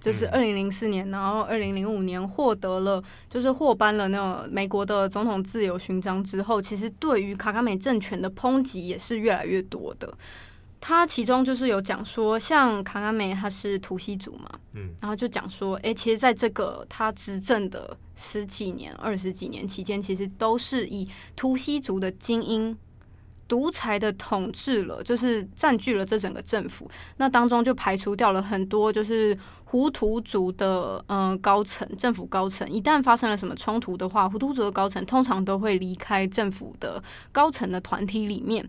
[0.00, 10.12] 就是二零零四年，然后二零零五年获得了，就是获颁了那个美国的总统自由勋章之后，其实对于卡卡美政权的抨击也是越来越多的。
[10.80, 22.76] 他其中就是有讲说，像卡卡美他是图西族嘛，嗯，然后就讲说，哎，其实在这个他执政的十几年、二十几年期间，其实都是以图西族的精英。
[23.52, 26.90] 独裁的统治了，就是占据了这整个政府。
[27.18, 32.66] 那当中就排除掉了很多，就是胡图族的嗯、高层，政府高层。
[32.70, 38.66] 一旦发生了什么冲突的话，胡图族的高层通常都会离开政府的高层的团体里面。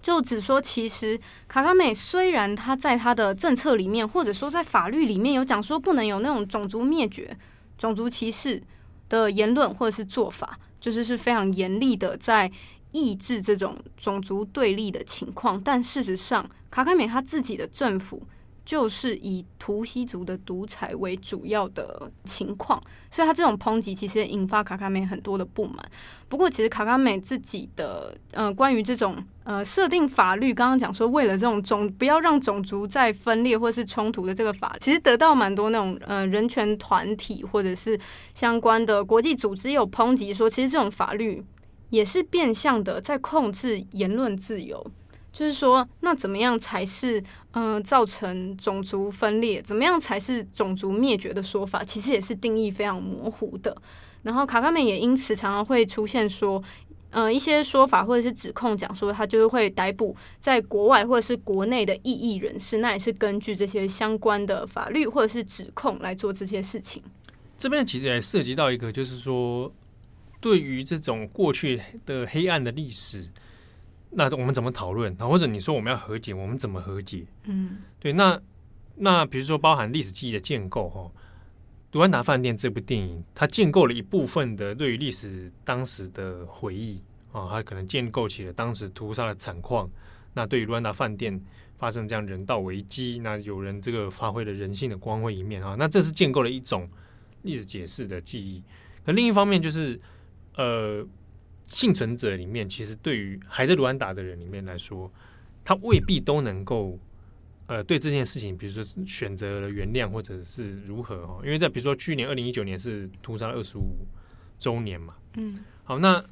[0.00, 1.18] 就只说，其实
[1.48, 7.36] 卡卡美虽然他在他的政策里面，或者说在法律里面有讲说不能有那种种族灭绝、
[7.76, 8.62] 种族歧视
[9.08, 12.48] 的言论或者是做法，就是是非常严厉的在。
[12.92, 18.22] 抑制这种种族对立的情况，但事实上，卡卡美他自己的政府
[18.64, 22.80] 就是以图西族的独裁为主要的情况，
[23.10, 25.78] 所以他这种抨击其实引发卡卡美很多的不满。
[26.28, 37.98] 不过，其实卡卡美自己的呃，关于这种呃设定法律，刚刚讲说为了这种种不要让种族再分裂或是冲突的这个法，其实得到蛮多那种呃人权团体或者是
[38.34, 41.44] 相关的国际组织有抨击说，其实这种法律
[41.92, 44.84] 也是变相的在控制言论自由。
[45.30, 47.22] 就是说，那怎么样才是
[47.52, 49.62] 嗯、造成种族分裂？
[49.62, 51.82] 怎么样才是种族灭绝的说法？
[51.82, 53.74] 其实也是定义非常模糊的。
[54.22, 56.62] 然后卡卡美也因此常常会出现说，
[57.10, 67.02] 嗯、呃，一些说法或者是指控，讲说他就是会逮捕在国外或者是国内的异议人士，那也是根据这些相关的法律或者是指控来做这些事情。
[67.56, 69.72] 这边其实也涉及到一个，就是说，
[70.42, 73.26] 对于这种过去的黑暗的历史。
[74.10, 75.16] 那我们怎么讨论？
[75.16, 77.24] 或者你说我们要和解，我们怎么和解？
[77.44, 78.12] 嗯，对。
[78.12, 78.38] 那
[78.94, 81.00] 那比如说包含历史记忆的建构，哈，
[81.92, 87.00] 《卢安达饭店》这部电影，它建构了一部分的对于历史当时的回忆
[87.32, 89.90] 啊，它可能建构起了当时屠杀的惨况。
[90.34, 91.40] 那对于卢安达饭店
[91.78, 96.86] 发生这样人道危机，那有人这个发挥了人性的光辉一面啊，那这是建构了一种
[97.42, 98.62] 历史解释的记忆。
[99.06, 99.98] 可另一方面就是
[100.56, 101.06] 呃。
[101.64, 105.10] 幸存者里面，其实对于还在卢安达的人里面来说，
[105.64, 106.98] 他未必都能够
[107.66, 111.40] 呃对这件事情，比如说选择了原谅或者是如何哦。
[111.42, 114.04] 因为在比如说去年二零一九年是屠杀二十五
[114.58, 116.22] 周年嘛，嗯，好，那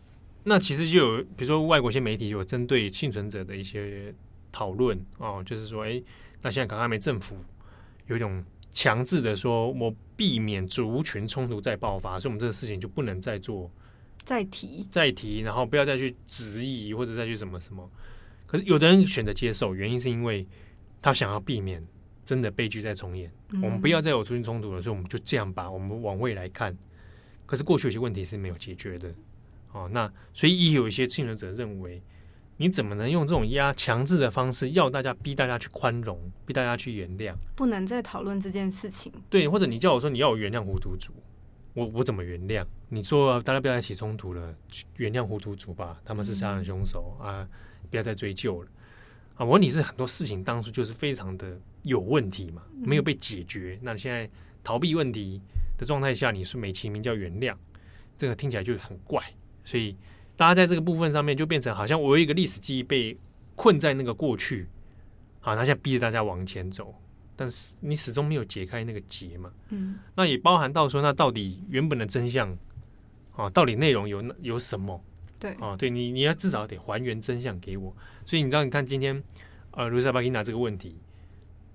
[0.42, 4.12] 那其实就有比如说外国一些媒体有针对幸存者的一些
[4.52, 6.02] 讨论哦，就是说，哎，
[6.42, 7.36] 那现在卡卡梅政府
[8.08, 13.70] 有一种强制的说，我避免族群冲突再爆发，所以我们这个事情就不能再做。
[14.24, 17.90] 再提，再提，然后不要再去质疑或者再去什么什么。
[18.46, 20.46] 可是有的人选择接受，原因是因为
[21.02, 21.84] 他想要避免
[22.24, 23.32] 真的悲剧再重演。
[23.52, 25.70] 嗯、我们不要再有出现冲突了，所以我们就这样吧。
[25.70, 26.76] 我们往未来看，
[27.46, 29.12] 可是过去有些问题是没有解决的。
[29.72, 32.02] 哦，那所以也有一些幸存者认为，
[32.56, 37.34] 你怎么能用这种压强制的方式，要大家逼大家去宽容，逼大家去原谅？
[37.54, 39.12] 不能再讨论这件事情。
[39.28, 41.12] 对，或者你叫我说你要我原谅糊涂族。
[41.74, 42.66] 我我怎么原谅？
[42.92, 44.52] 你说大家不要再起冲突了，
[44.96, 47.48] 原谅糊涂族吧，他们是杀人凶手、嗯、啊，
[47.88, 48.68] 不要再追究了
[49.36, 49.44] 啊！
[49.44, 53.78] 我问你是很多事情当初就是非常的有问题嘛，没有被解决。
[53.80, 54.28] 嗯、那你现在
[54.64, 55.40] 逃避问题
[55.78, 57.54] 的状态下，你说美其名叫原谅，
[58.16, 59.22] 这个听起来就很怪。
[59.64, 59.96] 所以
[60.34, 63.16] 大家在这个部分上面就变成好像我有一个历史记忆被
[63.54, 64.66] 困在那个过去，
[65.38, 66.92] 好，他现在逼着大家往前走。
[67.36, 72.54] 但是你始终没有解开那个结嘛，嗯，那也包含到说，那到底原本的真相
[73.40, 75.02] 啊，到底内容有有什么？
[75.38, 77.96] 对啊，对你你要至少得还原真相给我。
[78.26, 79.22] 所以你知道，你看今天
[79.70, 80.96] 呃，卢塞巴金娜这个问题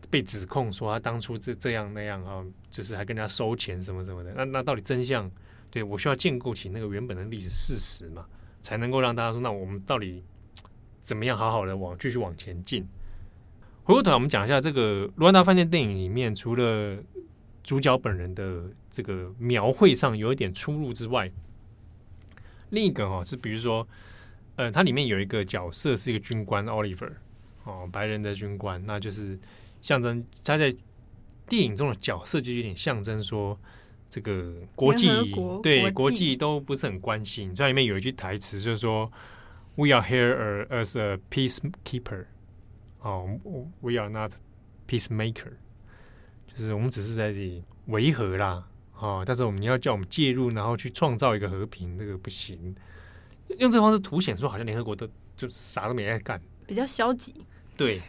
[0.10, 4.34] 被指控说他当初这这样那样啊，就是还跟人家收钱什么什么的。
[4.36, 5.30] 那那到底真相？
[5.72, 8.26] 对我需要建构起那个原本的历史事实嘛，
[8.62, 10.24] 才能够让大家说，那我们到底
[11.02, 12.88] 怎么样好好的往继续往前进？
[13.84, 16.98] 回过头来，我们讲一下这个《卢安达饭店》电影里面，除了
[17.62, 21.30] 主角本人的这个描绘上有一点出入之外，
[22.70, 23.88] 另一个哦是，比如说，
[24.56, 27.12] 呃，它里面有一个角色是一个军官 Oliver
[27.64, 29.38] 哦，白人的军官，那就是
[29.82, 30.76] 象征他在
[31.48, 33.58] 电影中的角色就有点象征说，
[34.10, 35.08] 这个国际
[35.62, 37.56] 对国际，都不是很关心。
[37.56, 39.12] 所以里面有一句台词就是说
[39.76, 42.26] ：“We are here as a peacekeeper。”
[43.02, 43.40] 哦
[43.82, 44.32] ，We are not
[44.88, 45.54] peacemaker，
[46.48, 48.68] 就是我们只是在这里维和啦，
[49.00, 52.76] 哦，但是我们要叫我们介入，然后去创造一个和平，那个不行。
[53.58, 57.34] 用这个方式凸显说，好像联合国都就啥都没在干，比较消极。
[57.78, 58.02] 对，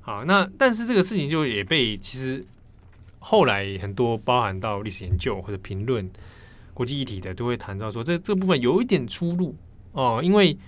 [0.00, 2.44] 好，那但是这个事情就也被其实
[3.18, 6.10] 后来很多包含到历史研究或者评论
[6.74, 9.54] 国际议题的，都会谈到说，这这部分有一点出入
[9.92, 10.58] 哦，因为。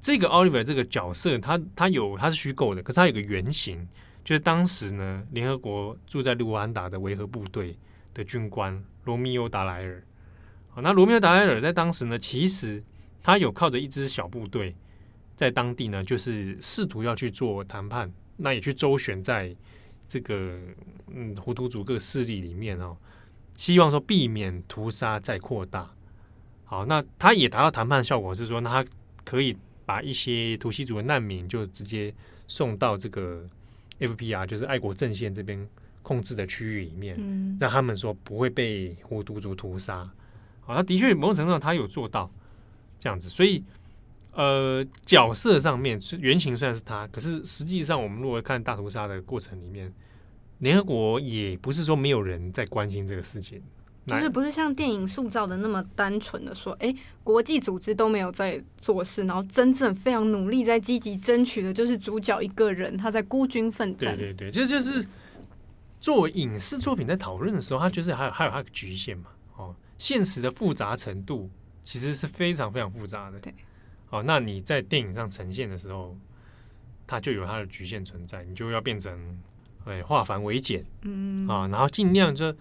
[0.00, 3.86] 这个 Oliver 这个角色，他他有他是虚构的，可是他有个原型，
[4.24, 7.76] 就是当时呢，联合国驻在卢安达的维和部队
[8.14, 10.04] 的军官罗密欧达莱尔。
[10.68, 12.84] 好，那罗密欧达莱尔在当时呢，其实
[13.22, 14.76] 他有靠着一支小部队，
[15.34, 19.56] 在当地呢，就是试图要去做谈判，那也去周旋在
[20.06, 20.60] 这个
[21.06, 22.94] 嗯胡图族各势力里面哦，
[23.56, 25.90] 希望说避免屠杀再扩大。
[26.66, 28.90] 好，那他也达到谈判效果，是说那他
[29.24, 29.56] 可以。
[29.88, 32.14] 把一些图西族的难民就直接
[32.46, 33.48] 送到这个
[34.00, 35.66] FPR，就是爱国阵线这边
[36.08, 40.08] 控制的区域里面，嗯，让他们说不会被胡图族屠杀。
[40.62, 42.30] 好，他的确某种程度上他有做到
[42.98, 43.62] 这样子，所以
[44.32, 49.92] 呃，角色上面原型虽然是他，可是实际上我们如果看大屠杀的过程里面，
[50.60, 53.60] 联合国也不是说没有人在关心这个事情，
[54.06, 64.16] 就是不是像电影塑造的那么单纯的说，哎，国际组织都没有在做事，然后真正非常努力在积极争取的，就是主角一个人他在孤军奋战。
[64.16, 65.06] 对对对，就就是
[66.00, 69.30] 作为影视作品在讨论的时候，它就是还有还有它的局限嘛。
[69.56, 71.50] 哦，现实的复杂程度
[71.84, 73.38] 其实是非常非常复杂的。
[73.40, 73.54] 对，
[74.10, 76.16] 哦，那你在电影上呈现的时候，
[77.06, 79.40] 它就有它的局限存在，你就要变成。
[79.84, 82.54] 哎，化繁为简，嗯啊，然后尽量就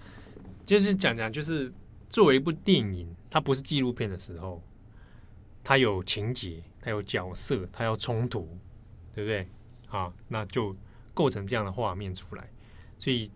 [0.65, 1.69] 就是讲讲，就是
[2.09, 4.63] 作为一部电影，它不是纪录片的时候，
[5.61, 8.47] 它有情节，它有角色，它有冲突，
[9.13, 9.45] 对不对？
[9.89, 10.73] 啊，那就
[11.13, 12.49] 构成这样的画面出来，
[12.99, 13.29] 所以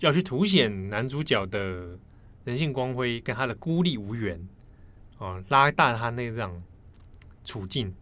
[0.00, 1.98] 要去凸显男主角的
[2.44, 4.40] 人性光辉跟他的孤立无援，
[5.18, 6.62] 啊，拉大他那样
[7.44, 7.94] 处境。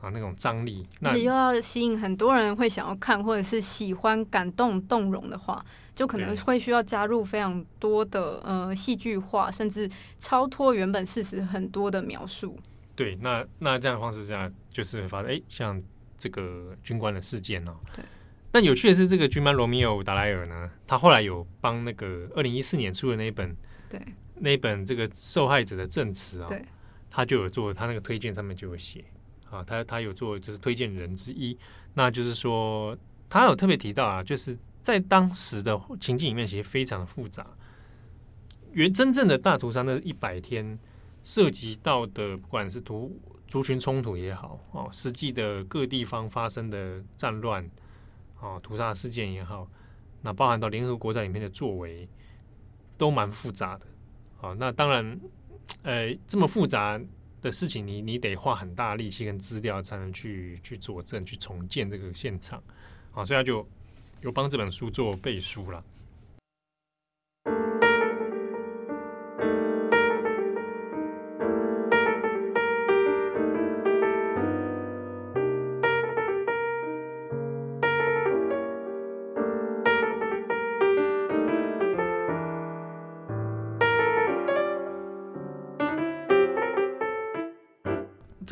[0.00, 9.88] 啊，那种张力，而且又要吸引很多人会想要看，或者是喜欢感动动容的话，就可能会需要加入非常多的呃戏剧化，甚至
[10.18, 12.58] 超脱原本事实很多的描述。
[12.96, 15.80] 对，那那这样的方式下，就是会发现，哎，像
[16.18, 17.76] 这个军官的事件哦。
[17.94, 18.04] 对。
[18.52, 23.56] 但有趣的是，这个军官罗密欧·达莱尔呢，他后来有帮那个二零一四年出的那一本，
[23.88, 24.00] 对，
[24.36, 26.64] 那一本这个受害者的证词啊，对，
[27.10, 29.04] 他就有做，他那个推荐上面就有写。
[29.50, 31.58] 啊，他他有做就是推荐人之一，
[31.92, 32.96] 那就是说
[33.28, 37.46] 他有特别提到啊，就是在当时的情境里面，其实非常的复杂。
[38.72, 40.78] 原真正的大屠杀那一百天
[41.22, 47.70] 涉及到的，不管是族族群冲突也好，哦，实际的各地方发生的战乱，
[48.42, 49.66] 哦，屠杀事件也好，
[50.20, 52.06] 那包含到联合国在里面的作为，
[52.98, 53.86] 都蛮复杂的。
[54.42, 55.20] 啊，那当然，
[55.82, 57.00] 呃，这么复杂。
[57.42, 62.62] 的事情你，你你得花很大力气跟资料才能去去佐证、去重建这个现场，
[63.10, 63.66] 啊，所以他就
[64.20, 65.84] 有帮这本书做背书了。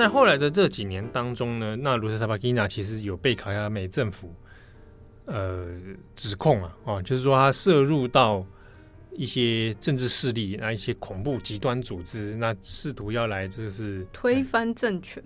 [0.01, 4.35] 在后来的这几年当中呢，那卢塞萨巴基纳其实有被卡亚美政府
[5.27, 5.69] 呃
[6.17, 8.43] 指控啊，哦，就是说他涉入到
[9.13, 15.23] 一些政治势力，那一些恐怖极端组织，那试图要来就是推翻政权，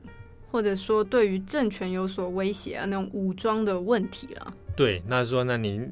[0.51, 4.53] 或者说对于政权有所威胁啊，那种武装的问题了。
[4.75, 5.83] 对，那说那您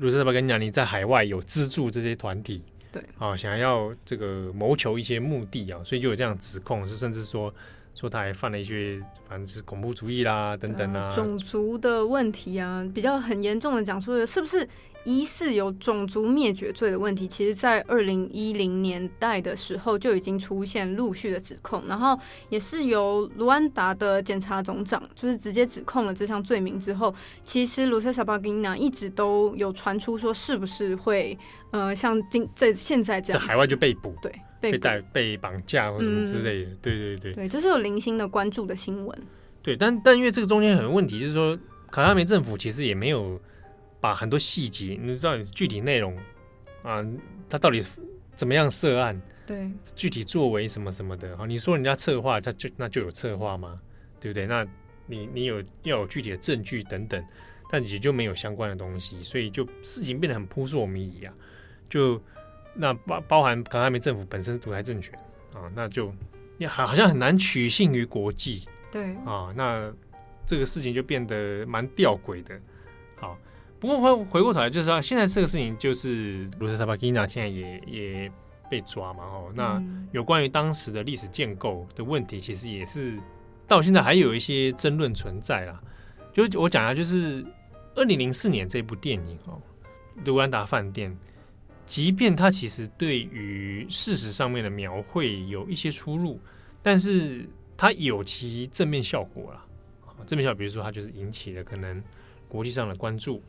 [0.00, 7.52] 卢塞萨巴基纳你在海外有资助这些团体，对，啊，想要这个谋求一些目的啊，所以就有这样指控，是甚至说。
[8.00, 8.98] 说他还犯了一些，
[9.28, 14.66] 反正就是恐怖主义啦，等等啊，种族的问题啊，比较很严重的讲说的是不是
[15.04, 17.28] 疑似有种族灭绝罪的问题？
[17.28, 31.38] 其实，在二零一零年代的时候就已经出现陆续的指控，然后也是由卢安达的检察总长就是直接指控了这项罪名之后，其实卢塞萨巴金娜一直都有传出说是不是会
[31.70, 34.32] 呃像今这现在这样，在海外就被捕，对。
[34.60, 39.18] 被带被绑架或什么之类的，嗯、对对对，对，就是有零星的关注的新闻。
[39.62, 41.58] 对，但但因为这个中间很多问题，就是说
[41.90, 43.40] 卡塔梅政府其实也没有
[44.00, 46.16] 把很多细节，你知道具体内容
[46.82, 47.04] 啊，
[47.48, 47.82] 他到底
[48.36, 49.20] 怎么样涉案？
[49.46, 51.36] 对，具体作为什么什么的。
[51.36, 53.80] 好，你说人家策划，他就那就有策划吗？
[54.20, 54.46] 对不对？
[54.46, 54.66] 那
[55.06, 57.24] 你你有要有具体的证据等等，
[57.70, 61.34] 但也就没有相关的东西，所以就事情变得很扑朔迷离啊，
[61.88, 62.20] 就。
[62.74, 65.18] 那包包含卡塔梅政府本身独裁政权
[65.52, 66.12] 啊，那就
[66.56, 69.92] 你好好像很难取信于国际，对啊，那
[70.46, 72.58] 这个事情就变得蛮吊诡的。
[73.16, 73.36] 好，
[73.78, 78.32] 不过回回过头来就是说，现在这个事情就是卢塞萨巴基纳现在也也
[78.70, 83.18] 被抓嘛，哦，那有关于当时的历史建构的问题，其实也是
[83.66, 85.80] 到现在还有一些争论存在啦。
[86.32, 87.44] 就我讲下，就是
[87.96, 89.60] 二零零四年这部电影哦，
[90.26, 91.10] 《卢安达饭店》。
[91.90, 96.38] 即便它其实对于事实上面的描绘有一些出入，
[96.84, 97.44] 但是
[97.76, 99.66] 它有其正面效果啦。
[100.24, 102.00] 正面效果，比如说它就是引起了可能
[102.48, 103.42] 国际上的关注，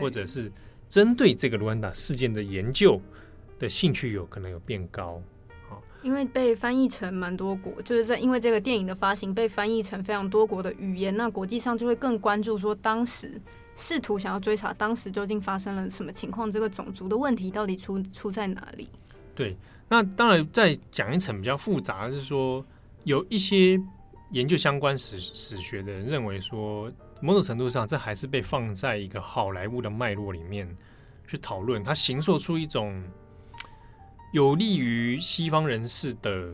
[0.00, 0.50] 或者是
[0.88, 3.00] 针对这个卢安达事件的研究
[3.56, 5.22] 的兴趣有可能有变高。
[6.02, 13.40] 因为被翻译成蛮多国，就是在因为这个电影的发行被翻译成非常多国的语言，那国际上就会更关注说当时。
[13.80, 18.88] 试图想要追查当时究竟发生了什么情况，这个种族的问题到底出出在哪里？
[19.34, 19.56] 对，
[19.88, 22.64] 那当然再讲一层比较复杂的是说，
[23.04, 23.80] 有一些
[24.32, 30.68] 研究相关史史学的人认为说，某种程度上，这还是被放在一个好莱坞的脉络里面
[31.26, 33.02] 去讨论，它形塑出一种
[34.32, 36.52] 有利于西方人士的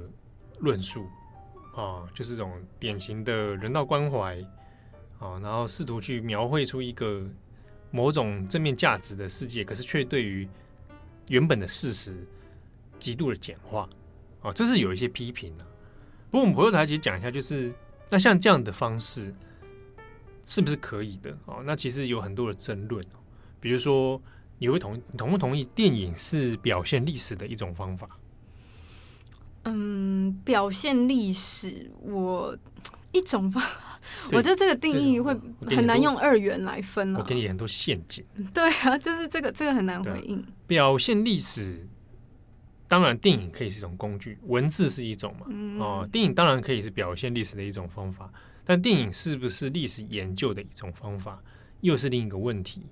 [0.61, 1.07] 论述
[1.75, 4.43] 啊，就是这种典型的人道关怀
[5.19, 7.27] 啊，然后试图去描绘出一个
[7.91, 10.49] 某种正面价值的世界，可是却对于
[11.29, 12.17] 原本的事实
[12.99, 13.89] 极度的简化
[14.43, 15.65] 啊，这是有一些批评的。
[16.31, 17.73] 不过我们回过头来其实讲一下，就是
[18.11, 19.35] 那像这样的方式
[20.45, 21.37] 是不是可以的？
[21.47, 23.05] 哦，那其实有很多的争论。
[23.61, 24.21] 比如说，
[24.59, 28.09] 你会同同不同意电影是表现历史的一种方法？
[29.65, 32.57] 嗯，表现历史，我
[33.13, 34.01] 一种方法，
[34.33, 35.35] 我觉得这个定义会
[35.67, 37.21] 很难用二元来分了。
[37.21, 38.25] 我给你很多陷阱。
[38.53, 40.45] 对啊，就是这个这个很难回应。
[40.67, 41.87] 表现历史。
[42.89, 45.85] 当然，电影可以是一种工具，文字是一种嘛。
[45.85, 48.31] 哦，电影当然可以是表现历史的一种方法，
[48.65, 51.43] 但电影是不是历史研究的一种方法，
[51.81, 52.87] 又是另一个问题。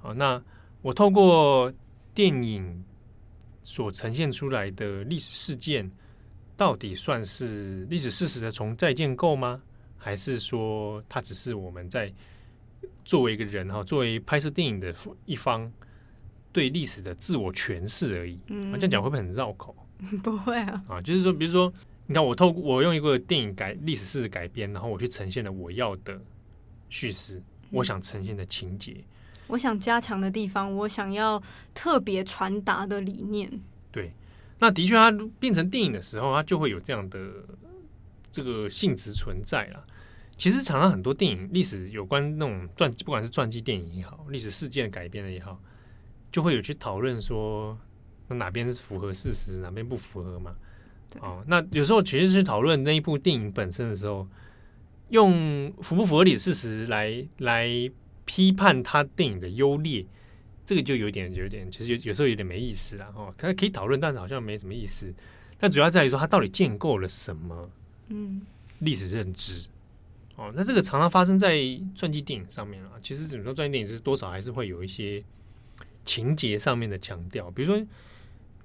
[0.00, 0.42] 好，那
[0.82, 1.72] 我透过
[2.12, 2.84] 电影
[3.62, 5.88] 所呈现出来的历史事件，
[6.58, 9.62] 到底算是历史事实的重再建构吗？
[9.96, 12.12] 还是说，它只是我们在
[13.04, 14.94] 作为一个人哈，作为拍摄电影的
[15.24, 15.70] 一方？
[16.50, 19.76] 对历史的自我诠释而已，嗯，这样讲会不会很绕口？
[20.24, 21.72] 不会啊，啊，就是说，比如说，
[22.06, 26.18] 你看，我透过我用一个电影改历史事实改编，然后我去呈现了我要的
[26.88, 27.40] 叙事，
[27.70, 28.96] 我想呈现的情节，
[29.46, 31.40] 我想加强的地方，我想要
[31.74, 33.48] 特别传达的理念。
[33.92, 34.12] 对，
[34.58, 37.18] 那的确，它变成电影的时候，它就会有这样的
[38.30, 39.86] 这个性质存在了。
[40.36, 45.60] 其实，常常很多电影历史有关那种传，不管是传记电影也好，历史事件改编的也好。
[46.30, 47.76] 就会有去讨论说，
[48.28, 50.54] 那哪边是符合事实，哪边不符合嘛？
[51.20, 54.28] 哦，那有时候其实是讨论那一部电影本身的时候，
[55.08, 57.66] 用符不符合历史事实来来
[58.26, 60.04] 批判它电影的优劣，
[60.68, 63.32] 这个就有点有点，其实有有时候有点没意思了哦。
[63.38, 65.10] 可可以讨论，但是好像没什么意思。
[65.58, 67.70] 但主要在于说，他到底建构了什么？
[68.08, 68.42] 嗯，
[68.80, 69.66] 历史认知。
[70.36, 71.58] 哦，那这个常常发生在
[71.94, 72.92] 传记电影上面啊。
[73.02, 75.24] 其实怎么说，传记电影是多少还是会有一些。
[76.04, 77.86] 情节上面的强调，比如说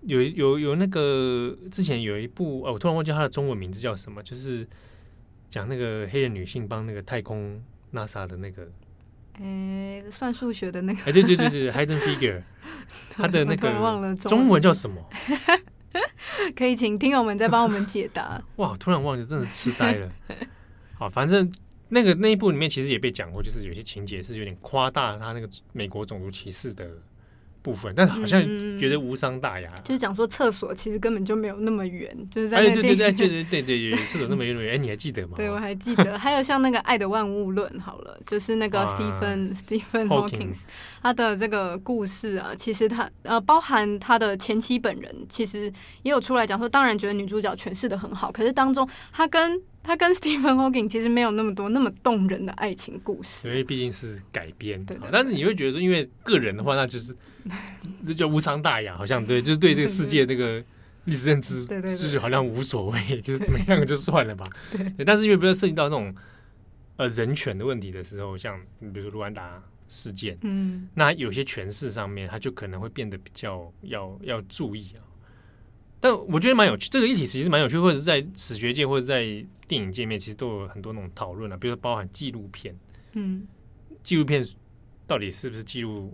[0.04, 4.66] 有有有那个之前有一部哦，我突然忘记它的中文名字叫什么，就是
[5.50, 8.72] 讲那个黑人女性帮那个太空 NASA 的那个，
[9.40, 12.42] 诶，算数学的那个，哎，对对对对，Hidden Figure，
[13.12, 15.04] 他的那个忘了中文叫什么？
[16.56, 18.42] 可以请听友们再帮我们解答。
[18.58, 20.12] 哇，突然忘记，真的痴呆了。
[20.96, 21.52] 好，反正
[21.90, 26.88] 那个那一部里面其实也被讲过，就是有些情节是有点夸大他那个美国种族歧视的。
[27.64, 28.44] 部分，但好像
[28.78, 29.74] 觉得无伤大雅。
[29.84, 32.58] 就是讲说厕所其实根本就没有那么远，就是在。
[32.58, 35.34] 哎，对对对，对对对对对，厕所那么远，哎，你还记得吗？
[35.38, 36.20] 对，我还记得。
[36.20, 40.54] 还有像那个《爱的万物论》好了，就是那个 Stephen Stephen Hawking，
[41.02, 45.72] 他的这个故事啊，其实他呃包含他的前妻本人，其实
[46.04, 49.62] 也有出来讲说，当然觉得女主角诠释的很好，可是当中他跟。
[49.84, 54.84] 他跟 Stephen Hawking 其实没有那么多那么动人的爱情故事，因为毕竟是改编。
[54.86, 57.16] 对，但是你会觉得说，因为个人的话，那就是
[58.08, 60.64] 这叫无伤大雅，好像对，就是对这个世界这个
[61.06, 64.48] 历史认知， 就是好像无所谓，就是怎么样就算了吧。
[64.72, 66.16] 对，但是因为不要涉及到那种
[66.96, 75.04] 呃人权的问题的时候，像比如说卢安达事件，嗯，那有些诠释上面，他就可能会变得比较要要注意啊。
[76.04, 79.24] 但我觉得蛮有趣，这个议题其实蛮有趣，或者是在史学界或者在
[79.70, 81.56] 电影界面，其实都有很多那种讨论啊。
[81.56, 82.78] 比如说包含纪录片，
[83.14, 83.48] 嗯，
[84.04, 84.46] 纪录片
[85.08, 86.14] 到底是不是记录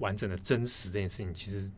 [0.00, 1.70] 完整的真实这件事情，其实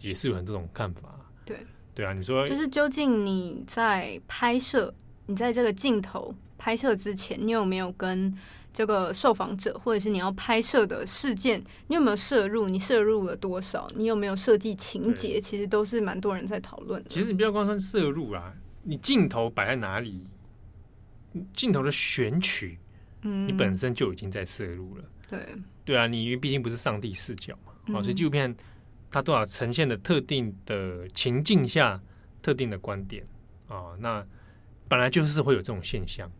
[0.00, 1.14] 也是有很多种看法。
[1.44, 1.56] 对，
[1.94, 4.92] 对啊，你说就是究竟你在拍摄，
[5.26, 8.36] 你在这个镜头拍摄之前，你有没有跟
[8.72, 12.68] 这个受访者，或者是你要拍摄的事件，你有没有摄入？
[12.68, 13.86] 你摄入了多少？
[13.94, 15.38] 你有没有设计情节？
[15.40, 17.10] 其实都是蛮多人在讨论的。
[17.10, 20.26] 其实你不要光说摄入啦，你镜头摆在哪里，
[21.54, 22.78] 镜头的选取，
[23.22, 25.04] 嗯，你本身就已经在摄入了。
[25.28, 25.40] 对，
[25.84, 28.54] 对啊，你因为毕竟不是上帝视角嘛，啊、嗯，所以纪录片
[29.10, 32.00] 它多少呈现的特定的情境下
[32.40, 33.22] 特定的观点
[33.68, 34.26] 啊，那
[34.88, 36.30] 本来就是会有这种现象。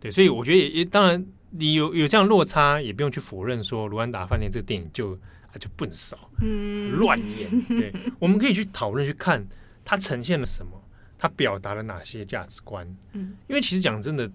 [0.00, 1.26] 对，所以我觉得也也当然。
[1.58, 7.62] 你有有这样落差，也不用去否认说《卢安达饭店》这个电影就啊就笨少，嗯，乱演。
[7.68, 9.46] 对，我们可以去讨论去看
[9.82, 10.72] 它呈现了什么，
[11.16, 12.86] 它表达了哪些价值观。
[13.12, 14.30] 嗯，因为其实讲真的，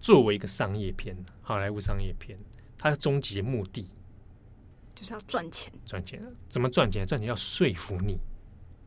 [0.00, 2.38] 作为一个商业片，好莱坞商业片，
[2.78, 3.90] 它的终极目的
[4.94, 5.70] 就是要赚钱。
[5.84, 7.04] 赚钱怎么赚钱？
[7.06, 8.18] 赚钱要说服你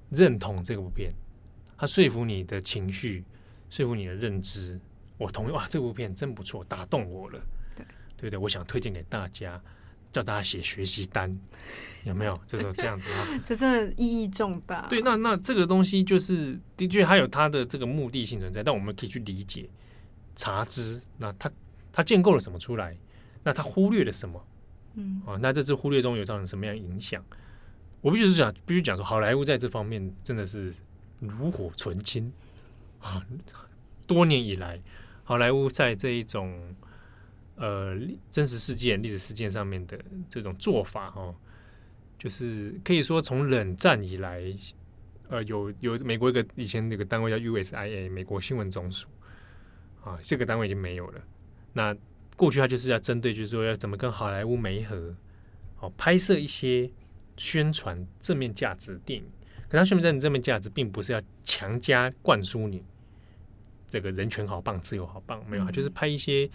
[0.10, 1.14] 认同这部片，
[1.78, 3.24] 它说服你的情绪，
[3.70, 4.80] 说服你的认知。
[5.20, 7.40] 我同意哇，这部片真不错，打动我了。
[7.76, 7.86] 对
[8.18, 9.62] 对对，我想推荐给大家，
[10.12, 11.38] 叫大家写学习单，
[12.06, 12.40] 有没有？
[12.48, 14.88] 这种这样子啊， 这真的意义重大。
[14.88, 19.70] 对，那那这个东西就是的确它有它的这个目的性存在，但我们可以去理解、
[20.36, 21.52] 查知，那它
[21.92, 22.98] 它建构了什么出来？
[23.44, 24.44] 那它忽略了什么？
[24.96, 27.24] 嗯啊，那这次忽略中有造成什么样影响？
[28.02, 30.74] 我必须是讲，必须讲说，好莱坞在这方面真的是
[31.20, 32.32] 炉火纯青
[33.02, 33.22] 啊！
[34.08, 34.82] 多年以来，
[35.30, 36.76] 好莱坞在这一种
[37.56, 37.96] 呃
[38.32, 39.96] 真实事件、历史事件上面的
[40.28, 41.36] 这种做法，哦，
[42.18, 44.44] 就是可以说从冷战以来，
[45.28, 49.08] 呃，有有美国一个以前那个单位叫 USIA 美国新闻总署
[50.04, 51.22] 啊，这个单位已经没有了。
[51.74, 51.96] 那
[52.36, 55.16] 过去他就是要针对，就是说要怎么跟好莱坞媒合，
[55.80, 56.92] 哦，拍摄一些。
[57.38, 59.26] 宣传正面价值电影，
[59.70, 62.84] 可他宣传正面价值，并不是要强加灌输你
[63.90, 66.50] 这个人权好棒、自由好棒，没有，他、就是拍一些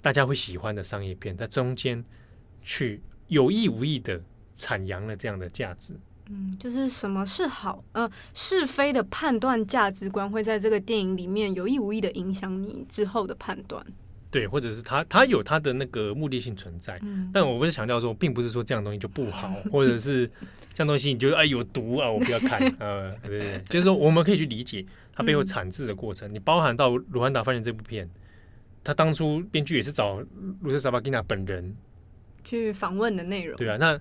[0.00, 2.04] 大家会喜欢的商业片，在中间
[2.60, 4.22] 去有意无意的
[4.54, 5.98] 阐扬了这样的价值。
[6.28, 13.84] 嗯，就是什么是好，呃，是非的判断价值观会在这个电影里面有意无意的影响你之后的判断。
[14.32, 20.26] 对，或者是他他有他的那个目的性存在，嗯、但我不是强调说，并不是说这样东西就不好，或者是
[20.72, 24.82] 这样东西你觉得哎有毒啊，我不要看，呃，对，就是说我们可以去理解
[25.14, 26.26] 它背后产制的过程。
[26.32, 28.08] 嗯、你包含到《卢安达饭店》这部片，
[28.82, 30.18] 他当初编剧也是找
[30.62, 31.76] 卢瑟·萨巴吉娜本人
[32.42, 34.00] 去访问的内容，对啊，那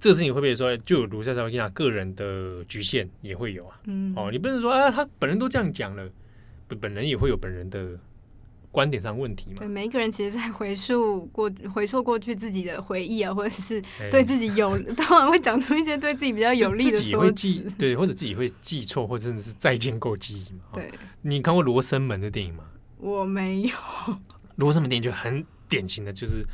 [0.00, 3.78] 这个事情会不会说就有卢瑟·萨巴基纳个人的局限也会有啊？
[3.84, 6.10] 嗯，哦，你不能说啊，他本人都这样讲了，
[6.66, 7.96] 本本人也会有本人的。
[8.72, 9.56] 观点上问题嘛？
[9.58, 17.72] 对，每一个人其实，在回溯过 回溯过去自己的回忆啊，或者是对自己有， 当然会讲出一些对自己比较有利的说辞。
[17.76, 20.60] 对，或者自己会记错，或者甚至是再建构记忆嘛。
[20.74, 20.88] 对，
[21.22, 22.64] 你看过《罗生门》的电影吗？
[22.98, 23.68] 我没有。
[24.54, 26.44] 《罗生门》电影就很典型的就是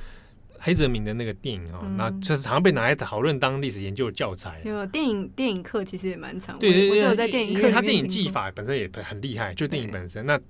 [0.59, 4.63] 黑泽明的那个电影哦，那就是常常被拿来讨论当历史研究的教材。
[4.65, 10.41] 有电影电影课其实也蛮长，对对对，我在电影课，因为他电影技法本身也很厉害，就电影本身那。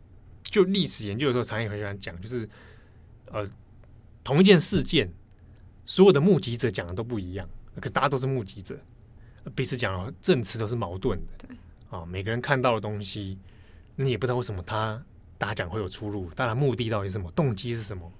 [0.51, 2.49] 就历史研究的时候，常也很喜欢讲，就是
[3.26, 3.49] 呃，
[4.24, 5.11] 同一件事件，
[5.84, 8.78] 所有的目击者讲的都不一样，可是大家都是目击者，
[9.55, 11.47] 彼此讲的证词都是矛盾的。
[11.49, 11.57] 对
[11.90, 13.38] 啊，每个人看到的东西，
[13.97, 15.03] 你也不知道为什么他
[15.38, 18.11] 大家讲会有出入，当然目的到底是什么，动机是什么，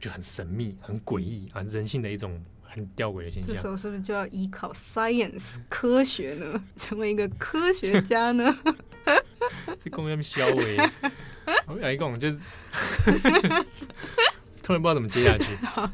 [0.00, 3.54] 就很神秘、很诡异啊，人性的一种很吊诡的现象。
[3.54, 8.56] 这时候是不是就要依靠 science 科学呢， 成为一个科学家呢？
[9.84, 10.22] 你讲那么
[11.66, 12.38] 我来讲，就是
[14.62, 15.44] 突然不知道怎么接下去。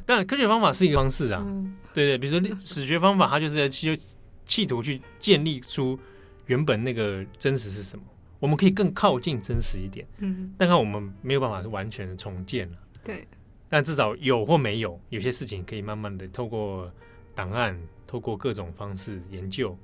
[0.05, 1.45] 但科学方法是一个方式啊，
[1.93, 3.97] 对对，比如说史学方法，它就是在企
[4.45, 5.99] 企图去建立出
[6.47, 8.05] 原本那个真实是什么，
[8.41, 10.07] 我们可以更靠近真实一点。
[10.19, 12.79] 嗯，但看我们没有办法是完全的重建了。
[13.03, 13.27] 对，
[13.69, 16.91] 但至少有或没有，有些事情可以慢慢的透过
[17.35, 19.77] 档案，透过各种方式研究，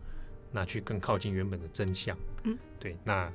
[0.52, 2.16] 拿去更靠近原本的真相。
[2.44, 3.30] 嗯，对，那。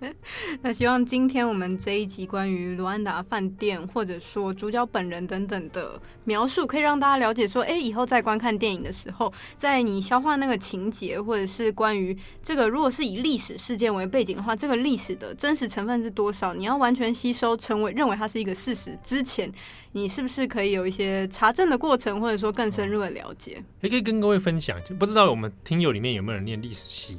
[0.62, 16.54] 那希望今天我们这一集关于卢安达饭店，或者说主角本人等等的描述，可以让大家了解说，哎，以后在观看电影的时候，在你消化那个情节，或者是关于这个，如果是以历史事件为背景的话，这个历史的真实成分是多少？
[16.54, 19.50] 你要完全吸收，成为认为它是一个事实之前，
[19.92, 23.62] 你是不是可以有一些查证的过程，或者说更深入的了解？
[23.82, 27.18] 也可以跟各位分享，就不知道我们听友里面有没有人念历史系？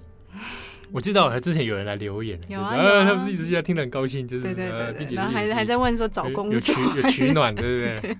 [0.94, 8.18] 我知道，之前有人来留言，就是啊，他们是一直现在听得很高兴，就是对对对，并且还还在问说找工作有取有取暖，对不 对？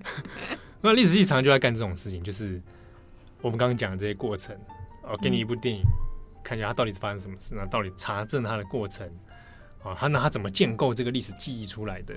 [0.80, 2.60] 那历史系常常就在干这种事情，就是
[3.40, 4.56] 我们刚刚讲的这些过程，
[5.02, 5.82] 哦，给你一部电影，
[6.42, 9.06] 看一下它到底是发生什么事，那到底查证它的过程，
[9.82, 12.14] 啊，他那他怎么建构这个历史记忆出来的？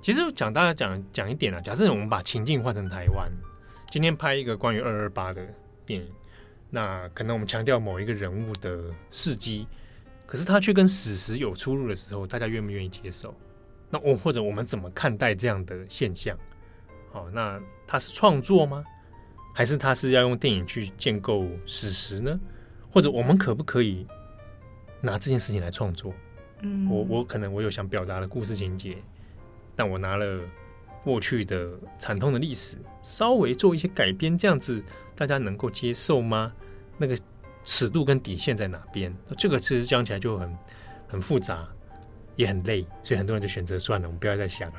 [0.00, 3.28] 其实讲大家讲讲一点啊，假设我们把情境换成台湾，
[3.90, 5.44] 今天拍一个关于二二八的
[5.84, 6.08] 电影，
[6.70, 9.66] 那可能我们强调某一个人物的事迹。
[10.28, 13.34] 可是他却跟史实有出入的时候，大家愿不愿意接受？
[13.88, 16.36] 那我或者我们怎么看待这样的现象？
[17.10, 18.84] 好，那他是创作吗？
[19.54, 22.38] 还是他是要用电影去建构史实呢？
[22.92, 24.06] 或者我们可不可以
[25.00, 26.12] 拿这件事情来创作？
[26.60, 28.98] 嗯，我我可能我有想表达的故事情节，
[29.74, 30.40] 但我拿了
[31.02, 34.84] 过去的惨痛的历史，稍微做一些改编，这样子
[35.16, 36.52] 大家能够接受吗？
[36.98, 37.16] 那个。
[37.68, 39.14] 尺度跟底线在哪边？
[39.36, 40.56] 这个其实讲起来就很
[41.06, 41.68] 很复杂，
[42.34, 44.74] 也很累，所以很多人就选择算了，我们不要再想了。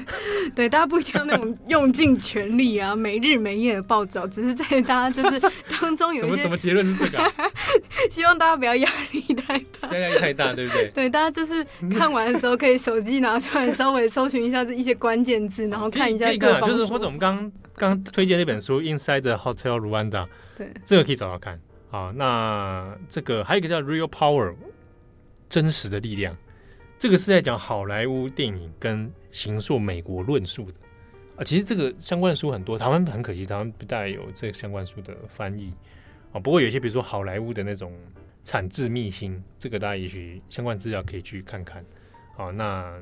[0.56, 5.38] 对，大家不一定要那种 用尽全力啊，没日没夜的暴躁，只是在大家就是
[5.78, 7.30] 当中有一些怎么结论是这个、啊？
[8.10, 10.90] 希望大家不要压力太大，压力太大，对不对？
[10.94, 16.70] 对，大家就是看完的时候可以手机拿出来，稍微搜寻一下这一些关键字，然后看一下各方。
[16.70, 20.10] 就是或者我们刚刚推荐那本书《Inside the Hotel Rwanda》，
[20.56, 21.60] 对，这个可以找找看。
[21.90, 24.50] 啊，那这个还有一个叫《Real Power》，
[25.48, 26.36] 真实的力量。
[26.98, 30.74] 这个是在讲好莱坞电影跟形塑美国论述的
[31.36, 35.72] 啊，其实这个相关的书很多，台湾很可惜，台湾不带有这个相关书的翻译
[36.32, 36.38] 啊。
[36.38, 37.92] 不过有些比如说好莱坞的那种
[38.44, 41.84] 产制秘辛，这个大家也许相关资料可以去看看。
[42.36, 43.00] 好，那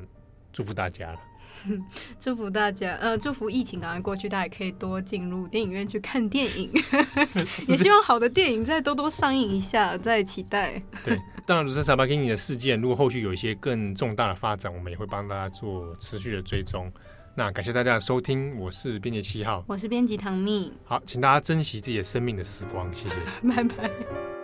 [0.53, 1.19] 祝福大家了。
[2.19, 6.71] 祝福大家，呃，祝福疫情赶快过去，大家可以多进入电影院去看电影。
[7.67, 10.81] 也希望好的电影再多多上映一下，再期待。
[11.03, 16.91] 对，当然，卢森萨巴基尼的事件，如果后续有一些更重大的发展，我们也会帮大家做持续的追踪。
[17.35, 20.73] 那感谢大家的收听，我是编辑七号，我是编辑唐蜜。
[20.83, 23.15] 好，请大家珍惜自己的生命的时光，谢谢，
[23.47, 24.38] 拜拜。